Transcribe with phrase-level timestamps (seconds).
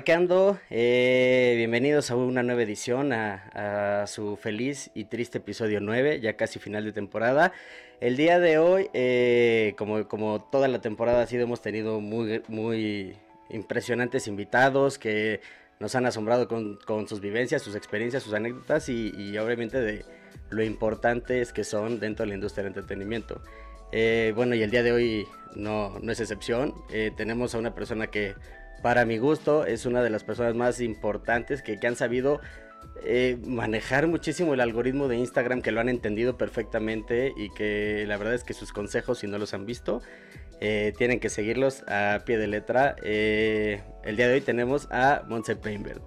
[0.00, 0.58] parqueando.
[0.70, 6.58] Eh, bienvenidos a una nueva edición, a, su feliz y triste episodio 9, ya casi
[6.58, 7.52] final de temporada.
[8.00, 12.42] El día de hoy, eh, como, como toda la temporada ha sido, hemos tenido muy,
[12.48, 13.14] muy
[13.50, 15.42] impresionantes invitados que
[15.80, 20.06] nos han asombrado con, sus vivencias, sus experiencias, sus anécdotas y, obviamente de
[20.48, 23.42] lo importantes que son dentro de la industria del entretenimiento.
[23.92, 25.26] Eh, bueno, y el día de hoy
[25.56, 26.74] no, no es excepción.
[27.18, 28.34] tenemos a una persona que
[28.82, 32.40] para mi gusto, es una de las personas más importantes que, han sabido
[33.04, 38.16] eh, manejar muchísimo el algoritmo de Instagram, que lo han entendido perfectamente y que la
[38.16, 40.02] verdad es que sus consejos, si no los han visto,
[40.60, 42.96] eh, tienen que seguirlos a pie de letra.
[43.02, 46.02] Eh, el día de hoy tenemos a Montse Painbert.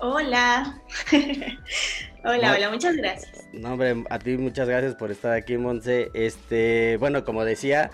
[0.00, 0.82] Hola.
[2.24, 3.46] hola, hola, muchas gracias.
[3.52, 6.10] No, hombre, a ti muchas gracias por estar aquí, Montse.
[6.14, 7.90] Este, bueno, como decía,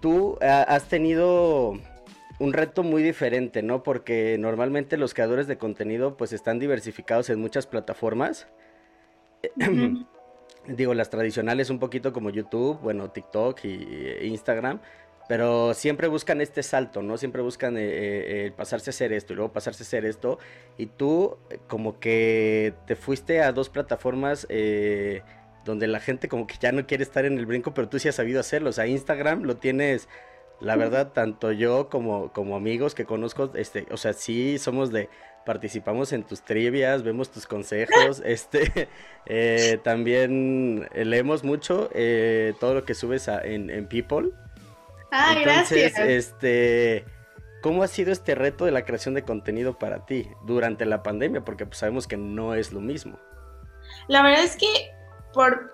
[0.00, 1.80] tú has tenido
[2.38, 3.82] un reto muy diferente, ¿no?
[3.82, 8.48] Porque normalmente los creadores de contenido pues están diversificados en muchas plataformas.
[10.66, 14.80] Digo, las tradicionales un poquito como YouTube, bueno, TikTok y, e Instagram,
[15.28, 17.18] pero siempre buscan este salto, ¿no?
[17.18, 17.82] Siempre buscan eh,
[18.46, 20.38] eh, pasarse a hacer esto y luego pasarse a hacer esto.
[20.78, 24.46] Y tú eh, como que te fuiste a dos plataformas
[25.64, 28.08] donde la gente como que ya no quiere estar en el brinco, pero tú sí
[28.08, 28.70] has sabido hacerlo.
[28.70, 30.08] O sea, Instagram lo tienes
[30.60, 35.08] la verdad, tanto yo como, como amigos que conozco, este, o sea, sí somos de,
[35.44, 38.88] participamos en tus trivias, vemos tus consejos, este,
[39.26, 44.30] eh, también leemos mucho eh, todo lo que subes en, People.
[45.10, 46.08] Ah, Entonces, gracias.
[46.08, 47.04] este,
[47.62, 51.44] ¿cómo ha sido este reto de la creación de contenido para ti durante la pandemia?
[51.44, 53.18] Porque pues, sabemos que no es lo mismo.
[54.08, 54.66] La verdad es que
[55.32, 55.73] por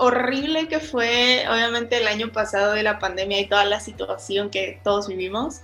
[0.00, 4.80] horrible que fue, obviamente, el año pasado de la pandemia y toda la situación que
[4.82, 5.60] todos vivimos,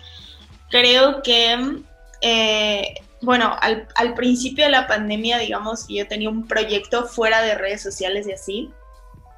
[0.71, 1.83] creo que,
[2.21, 7.83] eh, bueno, al, principio de la pandemia, digamos, yo tenía un proyecto fuera de redes
[7.83, 8.71] sociales y así,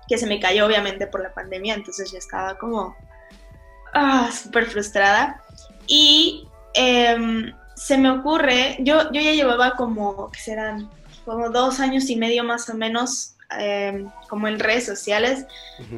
[0.09, 2.97] que se me cayó obviamente por la pandemia, entonces yo estaba como
[3.95, 5.41] ah, súper frustrada.
[5.87, 10.91] Y em, se me ocurre, yo, yo ya llevaba como, que serán?
[11.25, 15.47] Como dos años y medio más o menos Em, como en redes sociales.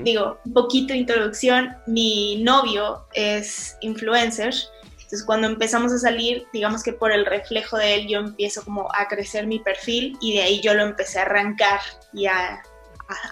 [0.05, 6.85] Digo, un poquito de introducción, mi novio es influencer, entonces cuando empezamos a salir, digamos
[6.85, 10.43] que por el reflejo de él yo empiezo como a crecer mi perfil y de
[10.43, 11.81] ahí yo lo empecé a arrancar
[12.13, 12.63] y a,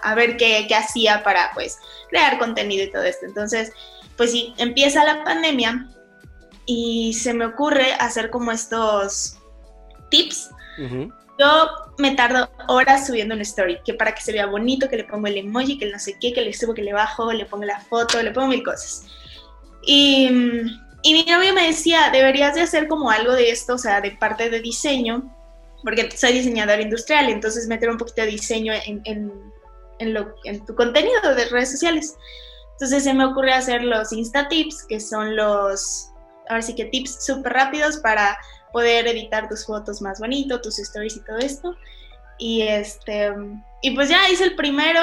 [0.03, 1.77] a, ver qué, qué, hacía para pues
[2.09, 3.25] crear contenido y todo esto.
[3.25, 3.71] Entonces,
[4.17, 5.87] pues sí, empieza la pandemia
[6.65, 9.37] y se me ocurre hacer como estos
[10.09, 10.49] tips
[11.39, 15.03] yo me tardo horas subiendo una story, que para que se vea bonito, que le
[15.05, 17.65] pongo el emoji, que no sé qué, que le subo, que le bajo, le pongo
[17.65, 19.05] la foto, le pongo mil cosas.
[19.83, 20.29] Y,
[21.01, 24.11] y mi novio me decía, deberías de hacer como algo de esto, o sea, de
[24.11, 25.35] parte de diseño,
[25.83, 29.31] porque soy diseñador industrial, entonces meter un poquito de diseño en, en,
[29.99, 32.15] en, lo, en tu contenido de redes sociales.
[32.73, 36.09] Entonces se me ocurre hacer los Insta Tips, que son los,
[36.49, 38.37] ahora sí que tips súper rápidos para
[38.71, 41.75] poder editar tus fotos más bonito, tus stories y todo esto.
[42.37, 43.33] Y este,
[43.81, 45.01] y pues ya hice el primero,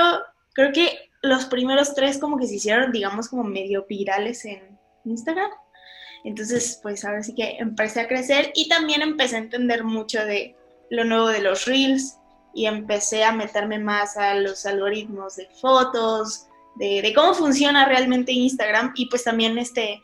[0.54, 5.50] creo que los primeros tres como que se hicieron, digamos, como medio virales en Instagram.
[6.24, 10.56] Entonces, pues ahora sí que empecé a crecer y también empecé a entender mucho de
[10.90, 12.18] lo nuevo de los reels
[12.54, 16.46] y empecé a meterme más a los algoritmos de fotos,
[16.76, 20.02] de, de cómo funciona realmente Instagram y pues también este,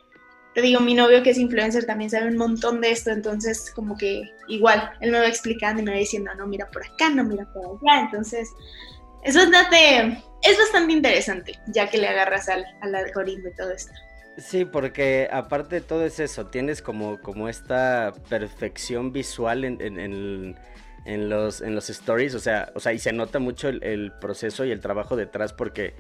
[0.54, 3.96] te digo, mi novio que es influencer también sabe un montón de esto, entonces como
[3.96, 7.24] que igual, él me va explicando y me va diciendo, no, mira por acá, no,
[7.24, 8.50] mira por allá, entonces
[9.22, 13.93] es bastante, es bastante interesante, ya que le agarras al, algoritmo y todo esto.
[14.38, 20.56] Sí, porque aparte de todo es eso, tienes como, como esta perfección visual en, en,
[21.05, 24.64] en, los, en los stories, o sea, o sea, y se nota mucho el proceso
[24.64, 25.94] y el trabajo detrás porque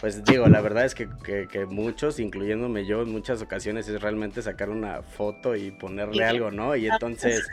[0.00, 1.08] pues digo, la verdad es que,
[1.66, 6.76] muchos, incluyéndome yo, en muchas ocasiones es realmente sacar una foto y ponerle algo, ¿no?
[6.76, 7.48] Y entonces,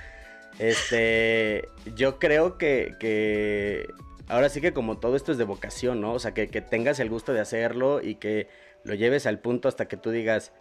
[0.59, 3.87] este, yo creo que,
[4.27, 6.13] ahora sí que como todo esto es de vocación, ¿no?
[6.13, 8.47] O sea, que, tengas el gusto de hacerlo y que
[8.83, 10.51] lo lleves al punto hasta que tú digas,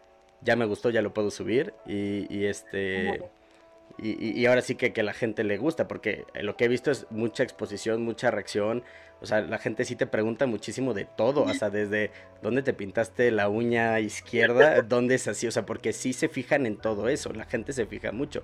[0.41, 3.23] ya me gustó, ya lo puedo subir y, y este...
[3.99, 6.91] Y, y, ahora sí que, que la gente le gusta, porque lo que he visto
[6.91, 8.83] es mucha exposición, mucha reacción,
[9.21, 12.11] o sea, la gente sí te pregunta muchísimo de todo, hasta desde
[12.43, 16.67] dónde te pintaste la uña izquierda, dónde es así, o sea, porque sí se fijan
[16.67, 18.43] en todo eso, la gente se fija mucho.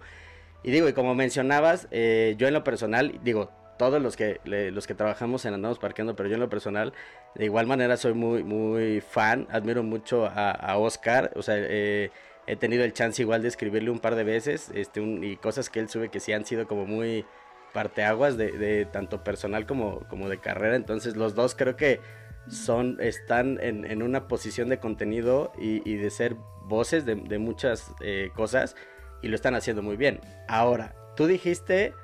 [0.63, 4.87] Y digo, y como mencionabas, eh, yo en lo personal, digo, todos los que, los
[4.87, 6.93] que trabajamos en Andamos Parqueando, pero yo en lo personal,
[7.35, 12.11] de igual manera soy muy, muy fan, admiro mucho a, Oscar, o sea, eh,
[12.47, 15.81] he tenido el chance igual de escribirle un par de veces, este, y cosas que
[15.81, 17.25] él sube que sí han sido como muy
[17.73, 22.01] parteaguas de, de tanto personal como, como de carrera, entonces los dos creo que
[22.49, 28.77] son, están en, una posición de contenido y, de ser voces de, muchas eh, cosas
[29.23, 30.21] y lo están haciendo muy bien.
[30.49, 31.95] Ahora, tú dijiste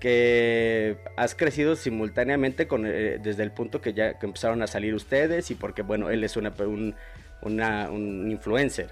[0.00, 5.50] que has crecido simultáneamente con, eh, desde el punto que ya empezaron a salir ustedes
[5.50, 6.94] y porque, bueno, él es una, un,
[7.42, 8.90] un influencer.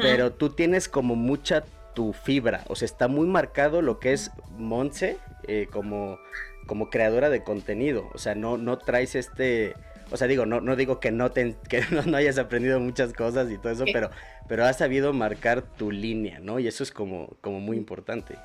[0.00, 1.64] Pero tú tienes como mucha
[1.94, 6.18] tu fibra, o sea, está muy marcado lo que es Monse eh, como,
[6.66, 9.74] como creadora de contenido, o sea, no, no traes este,
[10.10, 13.50] o sea, digo, no, no digo que no, te, que no, hayas aprendido muchas cosas
[13.50, 14.10] y todo eso, pero,
[14.48, 16.58] pero has sabido marcar tu línea, ¿no?
[16.58, 18.36] Y eso es como, como muy importante.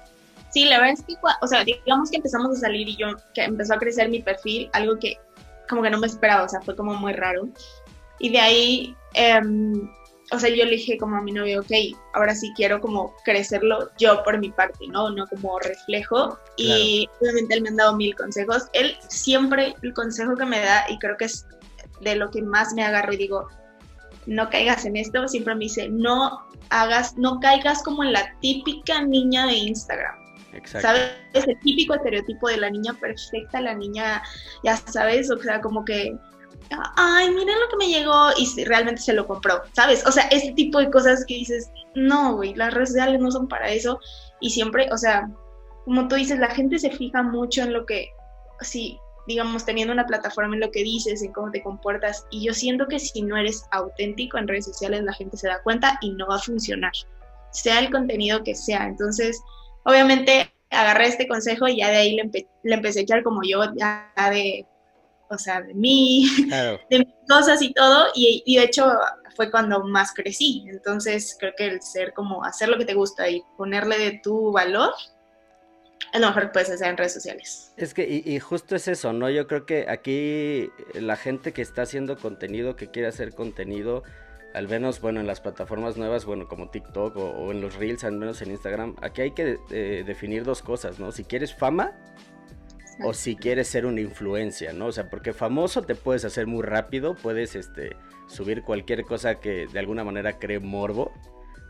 [0.51, 3.43] Sí, la verdad es que, o sea, digamos que empezamos a salir y yo, que
[3.43, 5.17] empezó a crecer mi perfil, algo que
[5.69, 7.47] como que no me esperaba, o sea, fue como muy raro.
[8.17, 9.89] Y de ahí, em,
[10.31, 11.71] o sea, yo le dije como a mi novio, ok,
[12.13, 15.09] ahora sí quiero como crecerlo yo por mi parte, ¿no?
[15.09, 16.37] No como reflejo.
[16.57, 18.67] Y obviamente él me ha dado mil consejos.
[18.73, 21.47] Él siempre, el consejo que me da, y creo que es
[22.01, 23.47] de lo que más me agarro y digo,
[24.25, 29.01] no caigas en esto, siempre me dice, no hagas, no caigas como en la típica
[29.01, 30.15] niña de Instagram.
[30.53, 30.87] Exacto.
[30.87, 31.11] ¿Sabes?
[31.33, 34.21] Ese típico estereotipo de la niña perfecta, la niña,
[34.63, 36.15] ya sabes, o sea, como que,
[36.95, 40.05] ay, miren lo que me llegó y realmente se lo compró, ¿sabes?
[40.05, 43.47] O sea, ese tipo de cosas que dices, no, güey, las redes sociales no son
[43.47, 43.99] para eso
[44.39, 45.29] y siempre, o sea,
[45.85, 48.09] como tú dices, la gente se fija mucho en lo que,
[48.61, 52.25] sí, digamos, teniendo una plataforma en lo que dices, en cómo te comportas.
[52.31, 55.61] Y yo siento que si no eres auténtico en redes sociales, la gente se da
[55.63, 56.91] cuenta y no va a funcionar,
[57.51, 58.85] sea el contenido que sea.
[58.85, 59.41] Entonces,
[59.83, 64.11] obviamente, agarré este consejo y ya de ahí le empecé a echar como yo, ya
[64.29, 64.65] de,
[65.29, 66.27] o sea, de mí,
[66.89, 68.07] de mis cosas y todo.
[68.15, 68.91] Y, y de hecho,
[69.35, 70.65] fue cuando más crecí.
[70.67, 74.51] Entonces, creo que el ser como hacer lo que te gusta y ponerle de tu
[74.51, 74.91] valor
[76.11, 77.73] es lo mejor que puedes hacer en redes sociales.
[77.77, 79.29] Es que, y, justo es eso, ¿no?
[79.29, 84.03] Yo creo que aquí la gente que está haciendo contenido, que quiere hacer contenido,
[84.53, 88.13] al menos, bueno, en las plataformas nuevas, bueno, como TikTok o, en los Reels, al
[88.13, 91.11] menos en Instagram, aquí hay que eh, definir dos cosas, ¿no?
[91.11, 91.93] Si quieres fama
[93.03, 94.87] o si quieres ser una influencia, ¿no?
[94.87, 97.95] O sea, porque famoso te puedes hacer muy rápido, puedes, este,
[98.29, 101.11] subir cualquier cosa que de alguna manera cree morbo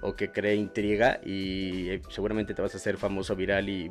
[0.01, 3.89] o que cree intriga y eh, seguramente te vas a hacer famoso viral y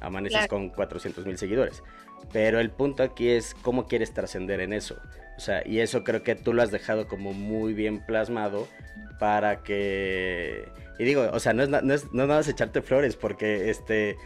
[0.00, 1.82] amaneces con 400 mil seguidores.
[2.32, 5.00] Pero el punto aquí es cómo quieres trascender en eso.
[5.36, 8.68] O sea, y eso creo que tú lo has dejado como muy bien plasmado
[9.18, 10.68] para que...
[10.98, 14.16] Y digo, o sea, no es, no es, no nada más echarte flores, porque este,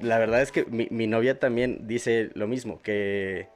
[0.00, 3.48] la verdad es que mi, novia también dice lo mismo, que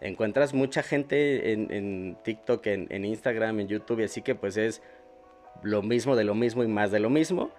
[0.00, 4.56] encuentras mucha gente en, en TikTok, en, en Instagram, en YouTube, y así que pues
[4.56, 4.82] es
[5.62, 7.50] lo mismo de lo mismo y más de lo mismo.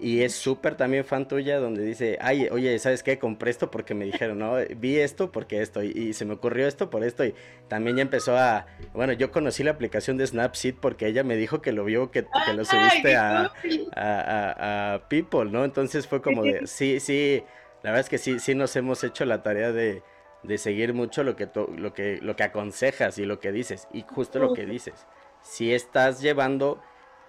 [0.00, 3.18] Y es súper también fan tuya donde dice, ay, oye, ¿sabes qué?
[3.18, 6.90] Compré esto porque me dijeron, no, vi esto porque esto, y, se me ocurrió esto
[6.90, 7.34] por esto, y
[7.68, 11.62] también ya empezó a, bueno, yo conocí la aplicación de Snapseed porque ella me dijo
[11.62, 13.52] que lo vio, que, que lo subiste a,
[13.94, 15.64] a, a, People, ¿no?
[15.64, 17.44] Entonces fue como de, sí, sí,
[17.82, 20.02] la verdad es que sí, sí nos hemos hecho la tarea de,
[20.42, 24.02] de seguir mucho lo que, lo, que, lo que aconsejas y lo que dices, y
[24.02, 25.06] justo lo que dices,
[25.42, 26.80] si estás llevando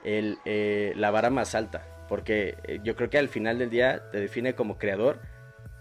[0.03, 4.09] el, eh, la vara más alta porque eh, yo creo que al final del día
[4.11, 5.19] te define como creador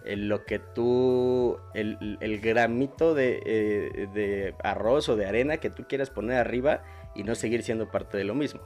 [0.04, 5.84] lo que tú, el, el gramito de, eh, de, arroz o de arena que tú
[5.86, 6.82] quieras poner arriba
[7.14, 8.62] y no seguir siendo parte de lo mismo.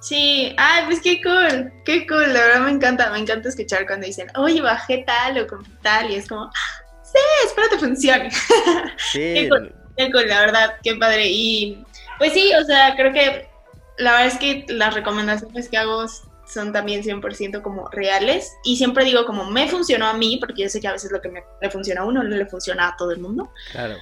[0.00, 4.06] Sí, ay, pues qué cool, qué cool, la verdad me encanta, me encanta escuchar cuando
[4.06, 8.30] dicen, oye, bajé tal o con tal, y es como, ah, sí, espero que funcione.
[9.12, 9.34] Sí.
[9.34, 11.28] qué, cool, qué cool, la verdad, qué padre.
[11.28, 11.84] Y
[12.18, 13.48] pues sí, o sea, creo que
[13.96, 16.06] la verdad es que las recomendaciones que hago
[16.46, 18.56] son también 100% como reales.
[18.64, 21.20] Y siempre digo como me funcionó a mí, porque yo sé que a veces lo
[21.20, 23.52] que me, le funciona a uno no le funciona a todo el mundo.
[23.72, 23.96] Claro.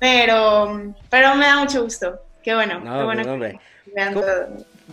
[0.00, 2.20] Pero, pero me da mucho gusto.
[2.42, 2.82] Qué bueno.
[2.82, 3.54] qué bueno pues,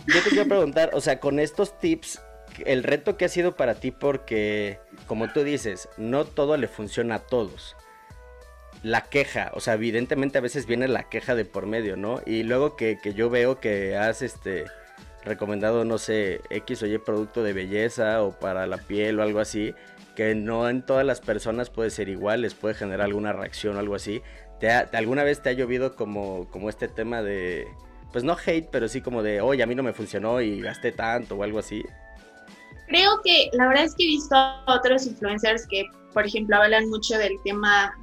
[0.06, 2.20] Yo te quiero preguntar, o sea, con estos tips,
[2.64, 7.16] el reto que ha sido para ti, porque, como tú dices, no todo le funciona
[7.16, 7.76] a todos.
[8.82, 12.22] La queja, o sea, evidentemente a veces viene la queja de por medio, ¿no?
[12.24, 14.64] Y luego que, yo veo que has, este,
[15.24, 19.40] recomendado, no sé, X o Y producto de belleza o para la piel o algo
[19.40, 19.74] así,
[20.16, 23.80] que no en todas las personas puede ser igual, les puede generar alguna reacción o
[23.80, 24.22] algo así.
[24.60, 27.66] ¿Te ¿Alguna vez te ha llovido como, como este tema de,
[28.12, 30.92] pues no hate, pero sí como de, oye, a mí no me funcionó y gasté
[30.92, 31.84] tanto o algo así?
[32.88, 36.88] Creo que la verdad es que he visto a otros influencers que, por ejemplo, hablan
[36.88, 37.96] mucho del tema,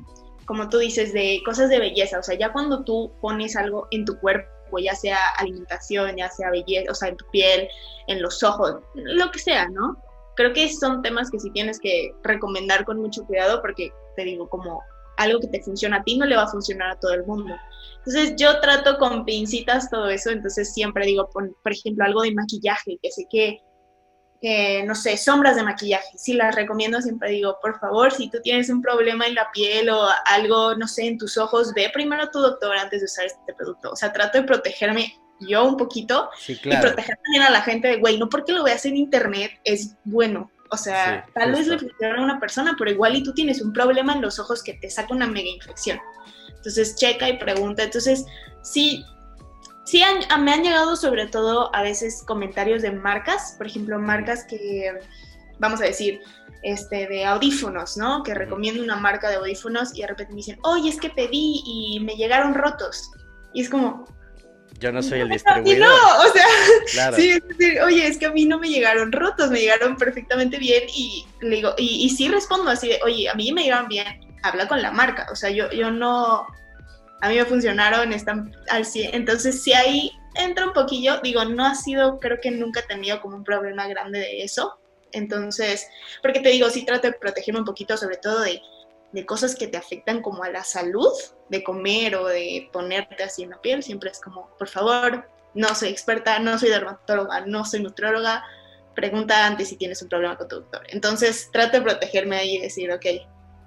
[0.45, 2.19] como tú dices, de cosas de belleza.
[2.19, 6.51] O sea, ya cuando tú pones algo en tu cuerpo, ya sea alimentación, ya sea
[6.51, 7.67] belleza, o sea, en tu piel,
[8.07, 10.01] en los ojos, lo que sea, ¿no?
[10.35, 14.47] Creo que son temas que sí tienes que recomendar con mucho cuidado porque te digo,
[14.47, 14.81] como
[15.17, 17.55] algo que te funciona a ti no le va a funcionar a todo el mundo.
[17.97, 22.33] Entonces yo trato con pincitas todo eso, entonces siempre digo, por, por ejemplo, algo de
[22.33, 23.61] maquillaje, que sé que
[24.85, 26.17] no sé, sombras de maquillaje.
[26.17, 29.89] Si las recomiendo, siempre digo, por favor, si tú tienes un problema en la piel
[29.89, 33.25] o algo, no sé, en tus ojos, ve primero a tu doctor antes de usar
[33.25, 33.91] este producto.
[33.91, 37.97] O sea, trato de protegerme yo un poquito y proteger también a la gente de,
[37.97, 40.51] güey, no porque lo veas en internet es bueno.
[40.69, 43.73] O sea, tal vez le funciona a una persona, pero igual y tú tienes un
[43.73, 45.99] problema en los ojos que te saca una mega infección.
[46.55, 47.83] Entonces, checa y pregunta.
[47.83, 48.25] Entonces,
[48.63, 49.05] sí,
[49.87, 50.03] Sí,
[50.41, 54.99] me han llegado sobre todo a veces comentarios de marcas, por ejemplo, marcas que,
[55.59, 56.19] vamos a decir,
[56.61, 58.21] este, de audífonos, ¿no?
[58.21, 61.63] Que recomiendo una marca de audífonos y de repente me dicen, oye, es que pedí
[61.65, 63.09] y me llegaron rotos.
[63.53, 64.05] Y es como...
[64.79, 65.87] Yo no soy el distribuidor.
[65.87, 69.49] No, o sea, sí, es decir, oye, es que a mí no me llegaron rotos,
[69.49, 73.33] me llegaron perfectamente bien y le digo, y, y sí respondo así de, oye, a
[73.33, 74.05] mí me llegaron bien,
[74.43, 76.47] habla con la marca, o sea, yo, yo no,
[77.21, 79.15] a mí me funcionaron, están al 100.
[79.15, 83.21] Entonces, si ahí entra un poquillo, digo, no ha sido, creo que nunca he tenido
[83.21, 84.77] como un problema grande de eso.
[85.11, 85.87] Entonces,
[86.21, 88.61] porque te digo, sí trato de protegerme un poquito, sobre todo de,
[89.11, 91.11] de cosas que te afectan como a la salud,
[91.49, 93.83] de comer o de ponerte así en la piel.
[93.83, 98.43] Siempre es como, por favor, no soy experta, no soy dermatóloga, no soy nutrióloga.
[98.95, 100.83] Pregunta antes si tienes un problema con tu doctor.
[100.89, 103.05] Entonces, trato de protegerme ahí y decir, ok,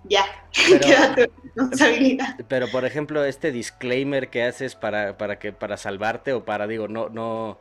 [0.04, 0.24] ya,
[1.14, 2.36] pero, responsabilidad.
[2.48, 6.88] Pero por ejemplo, este disclaimer que haces para, para que, para salvarte o para digo,
[6.88, 7.58] no, no,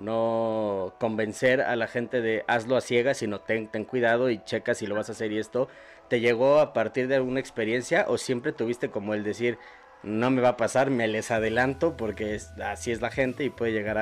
[0.00, 4.74] no convencer a la gente de hazlo a ciegas, sino ten, ten cuidado y checa
[4.74, 5.68] si lo vas a hacer y esto,
[6.12, 9.58] ¿te llegó a partir de alguna experiencia o siempre tuviste como el decir
[10.02, 13.72] no me va a pasar, me les adelanto porque así es la gente y puede
[13.72, 13.96] llegar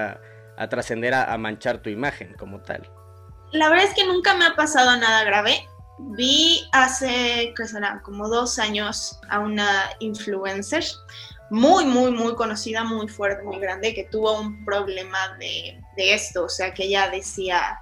[0.56, 2.90] a, trascender a, manchar tu imagen como tal?
[3.52, 5.64] La verdad es que nunca me ha pasado nada grave
[6.16, 8.02] vi hace, ¿qué será?
[8.02, 10.82] Como dos años a una influencer
[11.50, 16.48] muy, muy, muy conocida, muy fuerte, muy grande, que tuvo un problema de, esto, o
[16.48, 17.78] sea, que ella decía,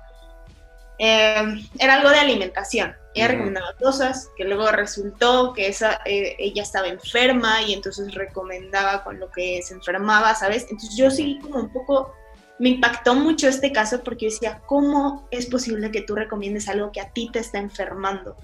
[0.98, 2.94] eh, era algo de alimentación.
[3.14, 9.02] Ella recomendaba cosas que luego resultó que esa, eh, ella estaba enferma y entonces recomendaba
[9.02, 10.62] con lo que se enfermaba, ¿sabes?
[10.70, 12.14] Entonces yo seguí como un poco
[12.58, 16.90] me impactó mucho este caso porque yo decía, ¿cómo es posible que tú recomiendes algo
[16.90, 18.36] que a ti te está enfermando?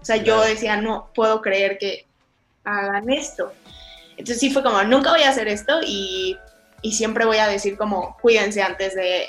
[0.00, 2.06] O sea, yo decía, no puedo creer que
[2.64, 3.52] hagan esto.
[4.12, 6.38] Entonces sí fue como, nunca voy a hacer esto y,
[6.82, 9.26] y siempre voy a decir como, cuídense antes de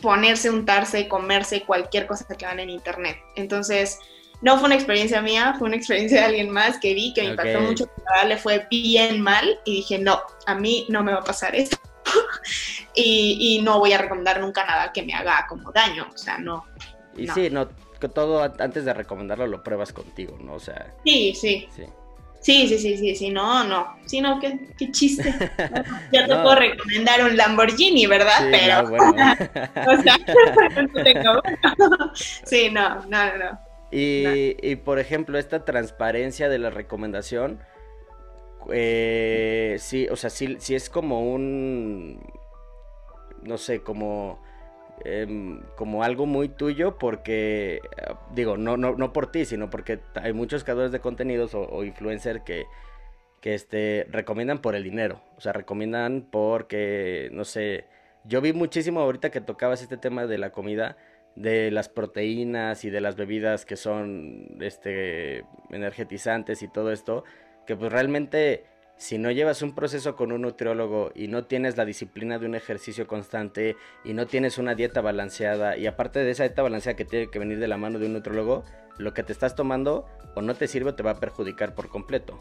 [0.00, 3.16] ponerse, untarse, comerse cualquier cosa que van en internet.
[3.36, 3.98] Entonces,
[4.42, 7.28] no fue una experiencia mía, fue una experiencia de alguien más que vi, que me
[7.28, 11.20] impactó mucho, que le fue bien mal y dije, no, a mí no me va
[11.20, 11.78] a pasar esto.
[12.94, 16.66] y, no voy a recomendar nunca nada que me haga como daño, o sea, no.
[17.16, 17.68] Y sí, no,
[18.00, 20.54] que todo antes de recomendarlo lo pruebas contigo, ¿no?
[20.54, 20.94] O sea.
[21.04, 21.68] Sí, sí.
[21.74, 21.84] Sí.
[22.44, 25.32] Sí, sí, sí, sí, no, no, sí, no, qué, qué chiste.
[26.12, 28.50] Ya te puedo recomendar un Lamborghini, ¿verdad?
[28.50, 29.06] Pero, no, bueno.
[29.88, 30.18] o sea,
[32.44, 33.58] sí, no, no, no.
[33.90, 37.60] Y, y, por ejemplo, esta transparencia de la recomendación,
[38.70, 42.20] eh, sí, o sea, sí, sí es como un,
[43.40, 44.43] no sé, como,
[45.04, 47.80] em, como algo muy tuyo porque,
[48.34, 52.42] digo, no, no, no por ti, sino porque hay muchos creadores de contenidos o, influencers
[52.42, 52.66] que,
[53.40, 57.86] que este, recomiendan por el dinero, o sea, recomiendan porque, no sé,
[58.24, 60.96] yo vi muchísimo ahorita que tocabas este tema de la comida,
[61.36, 67.24] de las proteínas y de las bebidas que son este energetizantes y todo esto
[67.66, 68.64] que pues realmente
[68.96, 72.54] si no llevas un proceso con un nutriólogo y no tienes la disciplina de un
[72.54, 77.04] ejercicio constante y no tienes una dieta balanceada y aparte de esa dieta balanceada que
[77.04, 78.64] tiene que venir de la mano de un nutriólogo,
[78.98, 81.88] lo que te estás tomando o no te sirve o te va a perjudicar por
[81.88, 82.38] completo.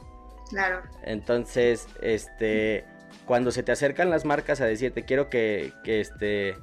[0.49, 0.81] Claro.
[1.03, 2.85] Entonces, este,
[3.25, 6.55] cuando se te acercan las marcas a decirte quiero que, que este,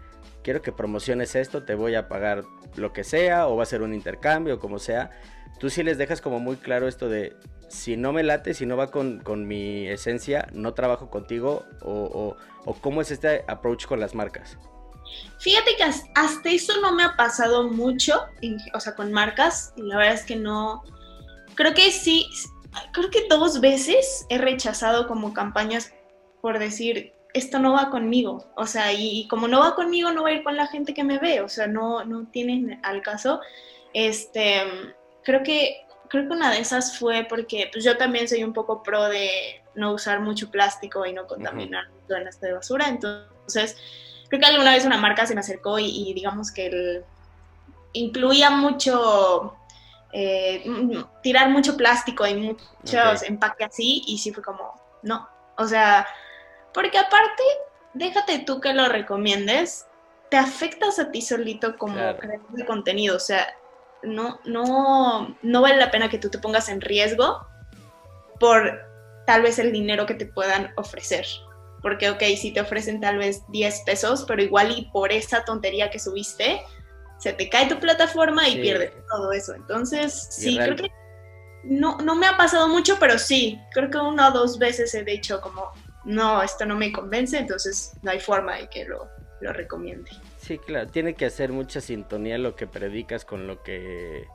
[0.42, 2.44] quiero que promociones esto, te voy a pagar
[2.76, 5.10] lo que sea o va a ser un intercambio, como sea,
[5.58, 7.36] tú sí les dejas como muy claro esto de
[7.68, 12.36] si no me late, si no va con, mi esencia, no trabajo contigo o,
[12.80, 14.58] cómo es este approach con las marcas.
[15.38, 18.26] Fíjate que hasta eso no me ha pasado mucho,
[18.74, 20.82] o sea, con marcas, y la verdad es que no,
[21.54, 22.26] creo que sí,
[22.92, 25.92] creo que dos veces he rechazado como campañas
[26.40, 30.30] por decir, esto no va conmigo, o sea, y, como no va conmigo, no va
[30.30, 33.40] a ir con la gente que me ve, o sea, no, no tienen al caso,
[33.92, 34.62] este,
[35.24, 38.82] creo que creo que una de esas fue porque pues yo también soy un poco
[38.82, 42.40] pro de, no usar mucho plástico y no contaminar uh -huh.
[42.40, 42.88] de basura.
[42.88, 43.76] Entonces,
[44.28, 47.04] creo que alguna vez una marca se me acercó y, y digamos que el,
[47.92, 49.54] incluía mucho,
[50.12, 50.64] eh,
[51.22, 53.28] tirar mucho plástico y muchos okay.
[53.28, 56.06] empaques así, y sí fue como, no, o sea,
[56.72, 57.42] porque aparte,
[57.94, 59.86] déjate tú que lo recomiendes,
[60.30, 62.18] te afectas a ti solito como claro.
[62.18, 63.46] creador de contenido, o sea,
[64.02, 67.46] no, no, no vale la pena que tú te pongas en riesgo
[68.38, 68.80] por
[69.26, 71.26] tal vez el dinero que te puedan ofrecer.
[71.82, 75.90] Porque, ok, si te ofrecen tal vez 10 pesos, pero igual y por esa tontería
[75.90, 76.62] que subiste,
[77.18, 78.60] se te cae tu plataforma y sí.
[78.60, 79.54] pierdes todo eso.
[79.54, 80.90] Entonces, sí, creo que
[81.64, 85.04] no, no me ha pasado mucho, pero sí, creo que una o dos veces he
[85.04, 85.72] dicho como,
[86.04, 89.08] no, esto no me convence, entonces no hay forma de que lo,
[89.40, 90.10] lo recomiende.
[90.38, 94.26] Sí, claro, tiene que hacer mucha sintonía lo que predicas con lo que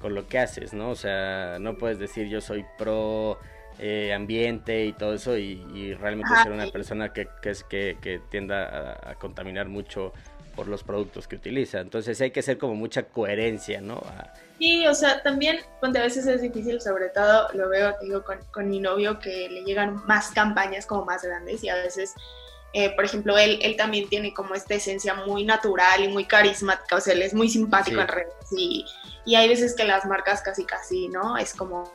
[0.00, 0.90] con lo que haces, ¿no?
[0.90, 3.38] O sea, no puedes decir yo soy pro
[3.78, 6.70] eh, ambiente y todo eso y, y realmente Ajá, ser una sí.
[6.70, 10.12] persona que, que, es, que, que tienda a, a, contaminar mucho
[10.56, 11.80] por los productos que utiliza.
[11.80, 13.94] Entonces hay que hacer como mucha coherencia, ¿no?
[13.94, 14.32] A...
[14.58, 18.38] Sí, o sea, también cuando a veces es difícil, sobre todo lo veo, digo, con,
[18.52, 22.14] con mi novio que le llegan más campañas como más grandes y a veces
[22.72, 26.96] eh, por ejemplo, él, él también tiene como esta esencia muy natural y muy carismática,
[26.96, 28.02] o sea, él es muy simpático sí.
[28.02, 28.84] en redes y,
[29.24, 31.38] y, hay veces que las marcas casi casi, ¿no?
[31.38, 31.90] Es como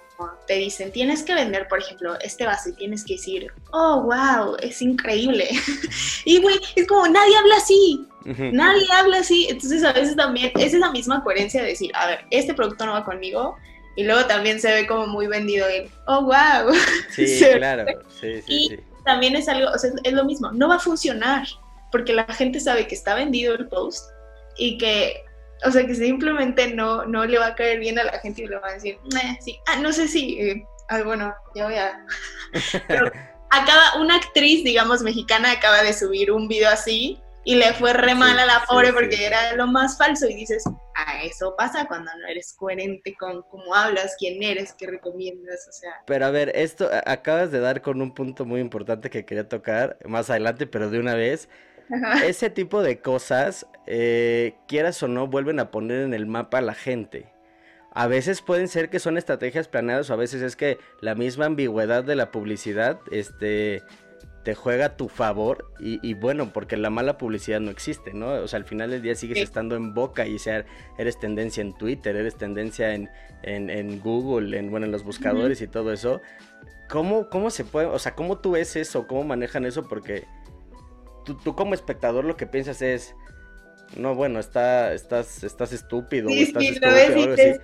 [0.48, 4.56] te dicen, tienes que vender, por ejemplo, este vaso y tienes que decir, oh, wow,
[4.60, 5.50] es increíble.
[6.26, 8.52] y, güey, es como, nadie habla así, uh -huh.
[8.52, 9.48] nadie habla así.
[9.50, 12.94] Entonces, a veces también es esa misma coherencia de decir, a ver, este producto no
[12.94, 13.56] va conmigo,
[13.96, 16.74] y luego también se ve como muy vendido el, oh, wow.
[17.10, 17.86] Sí, claro,
[18.20, 20.80] sí, sí, y, sí también es algo, o sea, es lo mismo, no va a
[20.80, 21.48] funcionar
[21.92, 24.10] porque la gente sabe que está vendido el post
[24.58, 25.24] y que,
[25.66, 28.48] o sea, que simplemente no, no le va a caer bien a la gente y
[28.48, 30.66] le va a decir, eh, sí, ah, no sé si, eh,
[31.04, 32.06] bueno, ya voy a...
[32.88, 33.12] Pero
[33.50, 38.14] acaba, una actriz, digamos, mexicana acaba de subir un video así y le fue re
[38.14, 39.24] mal a la pobre sí, porque sí.
[39.24, 40.64] era lo más falso y dices,
[40.96, 45.72] ah, eso pasa cuando no eres coherente con cómo hablas, quién eres, qué recomiendas, o
[45.72, 45.92] sea.
[46.06, 49.98] Pero a ver, esto acabas de dar con un punto muy importante que quería tocar
[50.06, 51.50] más adelante, pero de una vez.
[51.90, 52.26] Ajá.
[52.26, 56.62] Ese tipo de cosas, eh, quieras o no, vuelven a poner en el mapa a
[56.62, 57.34] la gente.
[57.94, 61.48] A veces pueden ser que son estrategias planeadas o a veces es que la misma
[61.48, 63.84] ambigüedad de la publicidad, este,
[64.44, 68.34] te juega a tu favor y, y, bueno, porque la mala publicidad no existe, ¿no?
[68.34, 69.44] O sea, al final del día sigues sí.
[69.44, 70.66] estando en boca y sea,
[70.98, 73.10] eres tendencia en Twitter, eres tendencia en,
[73.44, 75.68] en, en Google, en, bueno, en los buscadores uh -huh.
[75.68, 76.22] y todo eso.
[76.90, 79.88] ¿Cómo, ¿Cómo se puede, o sea, cómo tú ves eso, cómo manejan eso?
[79.88, 80.26] Porque
[81.24, 83.16] tú, tú como espectador lo que piensas es,
[83.96, 87.62] no, bueno, está, estás, estás estúpido, sí, estás sí, estúpido.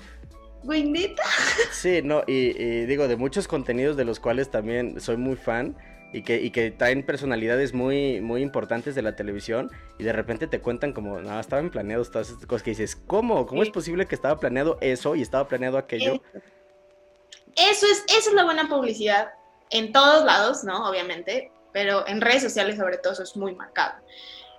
[0.63, 1.24] Güey, neta.
[1.72, 5.78] Sí, no, y, y digo, de muchos contenidos de los cuales también soy muy fan,
[6.13, 10.48] y que, y que traen personalidades muy, muy importantes de la televisión y de repente
[10.48, 13.46] te cuentan como, no, estaban planeados todas estas cosas que dices, ¿cómo?
[13.46, 13.70] ¿Cómo sí.
[13.70, 16.22] es posible que estaba planeado eso y estaba planeado aquello?
[17.56, 19.30] Eso es, eso es la buena publicidad
[19.70, 20.89] en todos lados, ¿no?
[20.89, 23.96] Obviamente, pero en redes sociales sobre todo eso es muy marcado.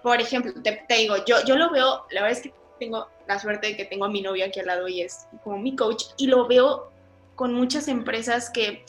[0.03, 3.39] Por ejemplo, te, te digo, yo, yo lo veo, la verdad es que tengo la
[3.39, 6.05] suerte de que tengo a mi novio aquí al lado y es como mi coach
[6.17, 6.93] y lo veo
[7.35, 8.85] con muchas empresas que,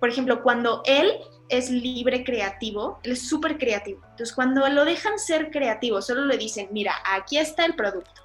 [0.00, 4.00] por ejemplo, cuando él es libre creativo, él es súper creativo.
[4.10, 8.22] Entonces, cuando lo dejan ser creativo, solo le dicen, mira, aquí está el producto,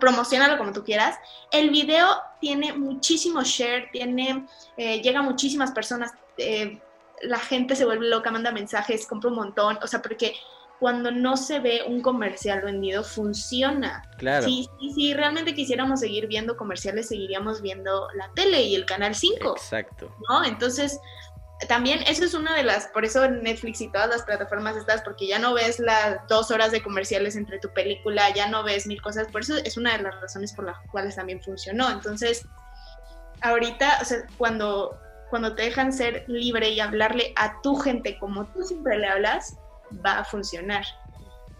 [0.00, 1.18] promocionalo como tú quieras.
[1.50, 2.06] El video
[2.40, 4.46] tiene muchísimo share, tiene,
[4.76, 6.80] eh, llega a muchísimas personas, eh,
[7.22, 10.34] la gente se vuelve loca, manda mensajes, compra un montón, o sea, porque
[10.78, 14.02] cuando no se ve un comercial vendido, funciona.
[14.18, 14.46] Claro.
[14.46, 19.14] Si, si, si realmente quisiéramos seguir viendo comerciales, seguiríamos viendo la tele y el canal
[19.14, 19.54] 5.
[19.56, 20.14] Exacto.
[20.28, 20.44] ¿No?
[20.44, 21.00] Entonces,
[21.68, 25.26] también eso es una de las, por eso Netflix y todas las plataformas estas, porque
[25.26, 29.00] ya no ves las dos horas de comerciales entre tu película, ya no ves mil
[29.00, 31.90] cosas, por eso es una de las razones por las cuales también funcionó.
[31.90, 32.46] Entonces,
[33.40, 38.46] ahorita, o sea, cuando, cuando te dejan ser libre y hablarle a tu gente como
[38.48, 39.56] tú siempre le hablas,
[40.04, 40.84] va a funcionar.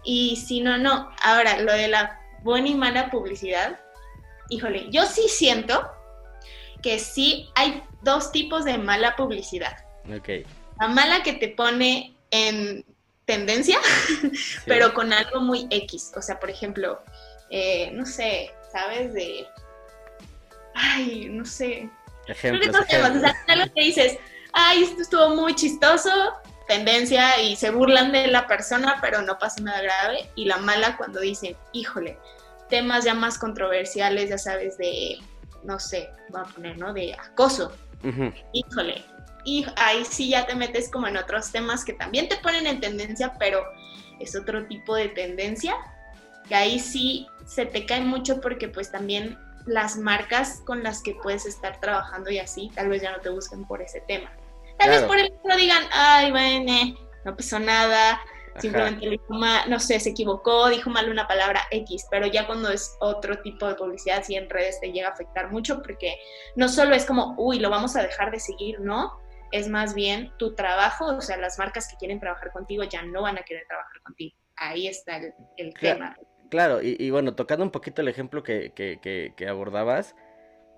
[0.03, 1.09] Y si no, no.
[1.23, 3.79] Ahora, lo de la buena y mala publicidad,
[4.49, 5.91] híjole, yo sí siento
[6.83, 9.86] que sí hay dos tipos de mala publicidad.
[10.15, 10.45] Okay.
[10.79, 12.85] La mala que te pone en
[13.25, 13.77] tendencia,
[14.31, 14.59] sí.
[14.65, 16.13] pero con algo muy X.
[16.15, 17.01] O sea, por ejemplo,
[17.49, 19.13] eh, no sé, ¿sabes?
[19.13, 19.45] De.
[20.73, 21.89] Ay, no sé.
[22.27, 23.17] Ejemplos, Creo que ejemplos.
[23.17, 24.17] O sea, algo que dices,
[24.53, 26.11] ay, esto estuvo muy chistoso,
[26.67, 30.29] tendencia, y se burlan de la persona, pero no pasa nada grave.
[30.35, 32.17] Y la mala cuando dicen, híjole,
[32.69, 35.19] temas ya más controversiales, ya sabes, de,
[35.63, 36.93] no sé, voy a poner, ¿no?
[36.93, 37.71] De acoso.
[38.03, 38.33] Uh -huh.
[38.53, 39.03] Híjole,
[39.47, 42.81] y ahí sí ya te metes como en otros temas que también te ponen en
[42.81, 43.63] tendencia, pero
[44.19, 45.73] es otro tipo de tendencia,
[46.49, 51.15] que ahí sí se te cae mucho porque pues también las marcas con las que
[51.23, 54.29] puedes estar trabajando y así, tal vez ya no te busquen por ese tema.
[54.79, 58.19] Tal vez por eso digan, ay, bueno, no pasó nada,
[58.57, 62.69] simplemente dijo mal, no sé, se equivocó, dijo mal una palabra X, pero ya cuando
[62.69, 66.17] es otro tipo de publicidad, sí en redes te llega a afectar mucho porque
[66.57, 69.25] no solo es como, uy, lo vamos a dejar de seguir, ¿no?
[69.51, 73.21] Es más bien tu trabajo, o sea, las marcas que quieren trabajar contigo ya no
[73.21, 74.35] van a querer trabajar contigo.
[74.55, 75.21] Ahí está
[75.57, 76.17] el, tema.
[76.49, 80.15] Claro, y, bueno, tocando un poquito el ejemplo que, que, abordabas,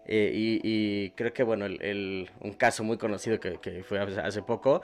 [0.06, 4.82] eh, y, creo que, bueno, el, un caso muy conocido que, fue hace poco,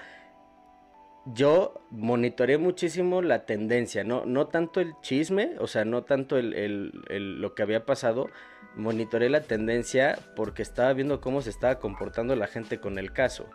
[1.26, 6.92] yo monitoreé muchísimo la tendencia, no, no tanto el chisme, o sea, no tanto el,
[7.10, 8.30] lo que había pasado,
[8.76, 13.46] monitoreé la tendencia porque estaba viendo cómo se estaba comportando la gente con el caso.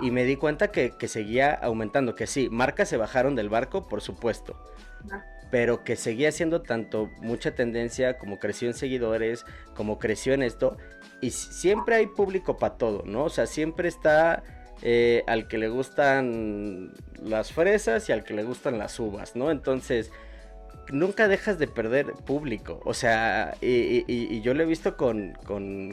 [0.00, 3.86] Y me di cuenta que, que seguía aumentando, que sí, marcas se bajaron del barco,
[3.86, 4.56] por supuesto
[5.54, 9.46] pero que seguía siendo tanto mucha tendencia como creció en seguidores,
[9.76, 10.76] como creció en esto,
[11.20, 13.22] y siempre hay público para todo, ¿no?
[13.22, 14.42] O sea, siempre está
[14.82, 19.50] eh, al que le gustan las fresas y al que le gustan las uvas, ¿no?
[19.50, 20.10] Entonces,
[20.92, 25.34] nunca dejas de perder público, o sea, y, yo lo he visto con,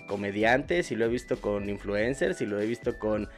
[0.07, 3.29] comediantes y lo he visto con influencers y lo he visto con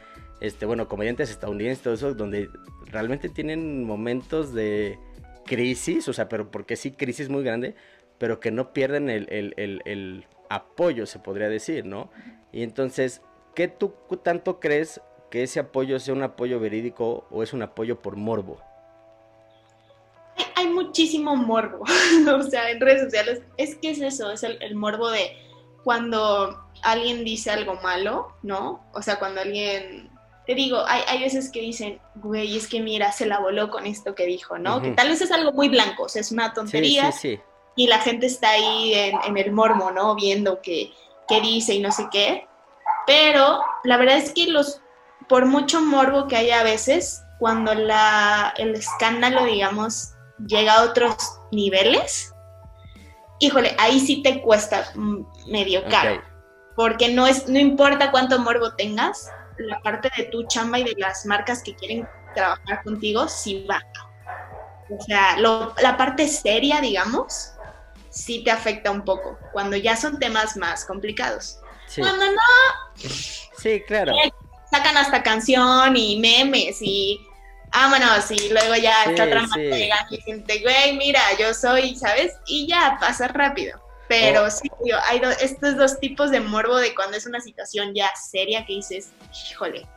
[0.41, 2.49] este, bueno, comediantes estadounidenses, todo eso, donde
[2.91, 4.97] realmente tienen momentos de,
[5.45, 7.75] crisis, o sea, pero porque sí, crisis muy grande,
[8.17, 12.11] pero que no pierden el, apoyo, se podría decir, ¿no?
[12.51, 13.21] Y entonces,
[13.55, 15.01] ¿qué tú tanto crees
[15.33, 18.59] que ese apoyo sea un apoyo verídico o es un apoyo por morbo?
[20.55, 21.83] Hay, muchísimo morbo,
[22.37, 25.35] o sea, en redes sociales, es que es eso, es el morbo de
[25.83, 28.85] cuando alguien dice algo malo, ¿no?
[28.93, 30.11] O sea, cuando alguien
[30.45, 33.87] te digo, hay, hay veces que dicen, güey, es que mira, se la voló con
[33.87, 34.83] esto que dijo, ¿no?
[34.83, 37.11] Que tal vez es algo muy blanco, o sea, es una tontería.
[37.11, 37.41] Sí, sí,
[37.75, 40.13] y la gente está ahí en, el mormo, ¿no?
[40.13, 40.91] Viendo qué,
[41.27, 42.45] qué dice y no sé qué.
[43.07, 44.82] Pero la verdad es que los,
[45.33, 50.11] por mucho morbo que haya a veces, cuando la, el escándalo, digamos,
[50.45, 51.15] llega a otros
[51.51, 52.31] niveles,
[53.39, 54.93] híjole, ahí sí te cuesta
[55.47, 56.21] medio caro.
[56.75, 60.93] Porque no, es, no importa cuánto morbo tengas, la parte de tu chamba y de
[60.97, 63.81] las marcas que quieren trabajar contigo sí va.
[64.91, 67.53] O sea, la parte seria, digamos,
[68.11, 71.59] sí te afecta un poco, cuando ya son temas más complicados.
[71.97, 72.41] Cuando no...
[73.57, 74.13] Sí, claro.
[74.73, 77.19] Sacan hasta canción y memes y
[77.71, 79.89] vámonos, y luego ya está otra sí.
[80.09, 82.33] y gente, güey, mira, yo soy, ¿sabes?
[82.47, 83.79] Y ya pasa rápido.
[84.07, 84.49] Pero oh.
[84.49, 84.67] sí,
[85.05, 89.11] hay estos dos tipos de morbo de cuando es una situación ya seria que dices,
[89.51, 89.87] híjole,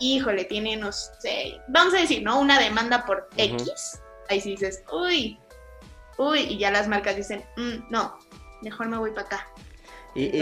[0.00, 2.40] híjole, tiene, no sé, vamos a decir, ¿no?
[2.40, 4.00] Una demanda por X.
[4.30, 5.38] Ahí sí dices, uy,
[6.16, 8.18] uy, y ya las marcas dicen, mm, no,
[8.62, 9.48] mejor me voy para acá.
[10.14, 10.40] Y,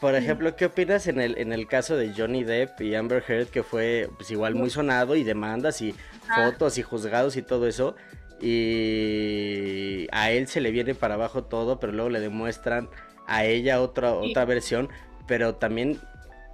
[0.00, 3.48] por ejemplo, ¿qué opinas en el, en el caso de Johnny Depp y Amber Heard,
[3.48, 5.94] que fue pues igual muy sonado y demandas y
[6.34, 7.96] fotos y juzgados y todo eso?
[8.40, 12.88] y a él se le viene para abajo todo, pero luego le demuestran
[13.26, 14.88] a ella otra, otra versión,
[15.26, 15.98] pero también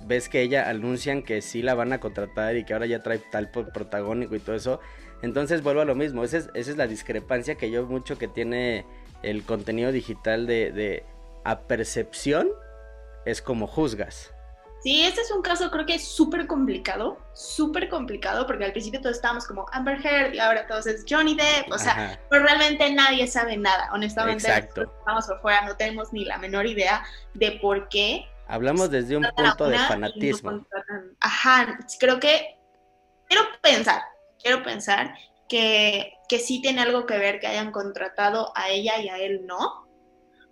[0.07, 3.19] ves que ella anuncian que sí la van a contratar y que ahora ya trae
[3.19, 4.81] tal protagónico y todo eso.
[5.23, 8.29] Entonces vuelvo a lo mismo, esa es, esa es la discrepancia que yo mucho que
[8.29, 8.85] tiene
[9.23, 11.05] el contenido digital de, de
[11.45, 12.49] a percepción
[13.25, 14.35] es como juzgas.
[14.85, 19.01] Sí, este es un caso creo que es súper complicado, súper complicado, porque al principio
[19.01, 22.93] todos estábamos como Amber Heard y ahora todos es Johnny Depp, o sea, pero realmente
[22.93, 24.47] nadie sabe nada, honestamente.
[24.47, 24.83] Exacto.
[24.83, 28.27] Estamos por fuera, no tenemos ni la menor idea de por qué.
[28.47, 30.67] Hablamos desde un punto de fanatismo.
[31.19, 32.59] Ajá, creo que
[33.27, 34.03] quiero pensar,
[34.39, 35.15] quiero pensar
[35.49, 39.47] que, que sí tiene algo que ver que hayan contratado a ella y a él
[39.47, 39.84] no,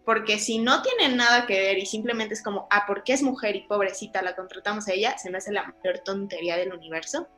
[0.04, 3.56] porque si no tiene nada que ver y simplemente es como, ah, porque es mujer
[3.56, 7.28] y pobrecita la contratamos a ella, se me hace la mayor tontería del universo.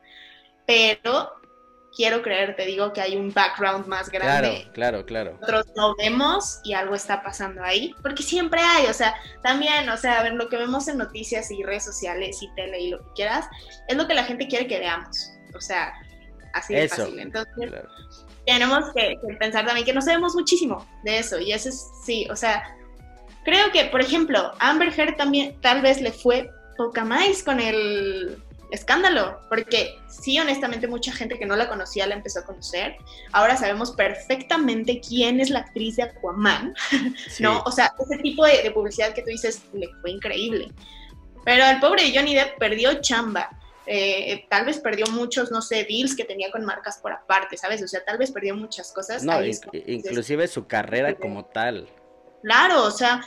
[0.65, 1.31] Pero
[1.95, 4.67] quiero creer, te digo que hay un background más grande.
[4.73, 5.37] Claro, claro, claro.
[5.39, 9.97] Nosotros lo vemos y algo está pasando ahí, porque siempre hay, o sea, también, o
[9.97, 12.99] sea, a ver, lo que vemos en noticias y redes sociales y tele y lo
[12.99, 13.47] que quieras,
[13.87, 15.31] es lo que la gente quiere que veamos.
[15.55, 15.93] O sea,
[16.53, 17.19] así de fácil.
[17.19, 17.71] Entonces,
[18.45, 21.39] tenemos que, pensar también que no sabemos muchísimo de eso.
[21.39, 22.63] Y eso es, sí, o sea,
[23.43, 28.37] creo que, por ejemplo, Amber Heard también tal vez le fue poca más con el
[28.71, 32.97] escándalo, porque sí, honestamente, mucha gente que no la conocía la empezó a conocer.
[33.31, 36.73] Ahora sabemos perfectamente quién es la actriz de Aquaman,
[37.39, 37.61] ¿no?
[37.65, 40.71] O sea, ese tipo de, de, publicidad que tú dices le fue increíble.
[41.45, 43.49] Pero el pobre Johnny Depp perdió chamba,
[43.87, 47.83] eh, tal vez perdió muchos, no sé, deals que tenía con marcas por aparte, ¿sabes?
[47.83, 49.23] O sea, tal vez perdió muchas cosas.
[49.23, 51.87] No, inclusive su carrera como tal.
[52.41, 53.21] Claro, o sea,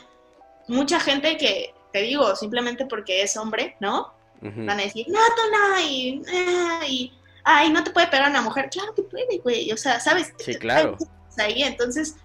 [0.67, 4.13] mucha gente que, te digo, simplemente porque es hombre, ¿no?
[4.41, 8.41] Van a decir, no, tú no, y, ah, y, ay, no te puede pegar una
[8.41, 8.69] mujer.
[8.69, 10.33] Claro que puede, güey, o sea, ¿sabes?
[10.39, 10.97] Sí, claro.
[11.37, 12.15] Ahí, entonces,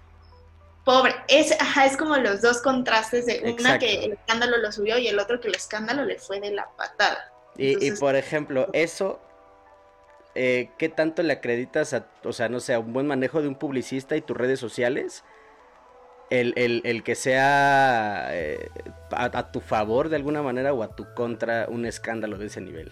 [0.85, 4.97] pobre, es, ajá, es como los dos contrastes de una que el escándalo lo subió
[4.97, 7.34] y el otro que el escándalo le fue de la patada.
[7.57, 9.19] Y, por ejemplo, eso,
[10.33, 13.47] eh, ¿qué tanto le acreditas a, o sea, no sé, a un buen manejo de
[13.47, 15.23] un publicista y tus redes sociales?
[16.31, 18.69] El, el, que sea eh,
[19.11, 22.91] a, tu favor de alguna manera o a tu contra un escándalo de ese nivel.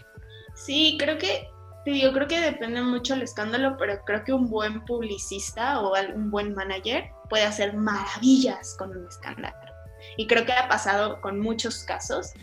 [0.53, 1.47] Sí, creo que,
[1.85, 6.29] yo creo que depende mucho el escándalo, pero creo que un buen publicista o un
[6.29, 9.73] buen manager puede hacer maravillas con un escándalo.
[10.15, 12.33] Y creo que ha pasado con muchos casos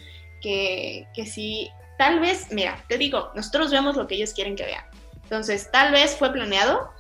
[0.41, 4.65] que, que sí tal vez, mira, te digo, nosotros vemos lo que ellos quieren que
[4.65, 4.83] vean.
[5.25, 6.91] Entonces, tal vez fue planeado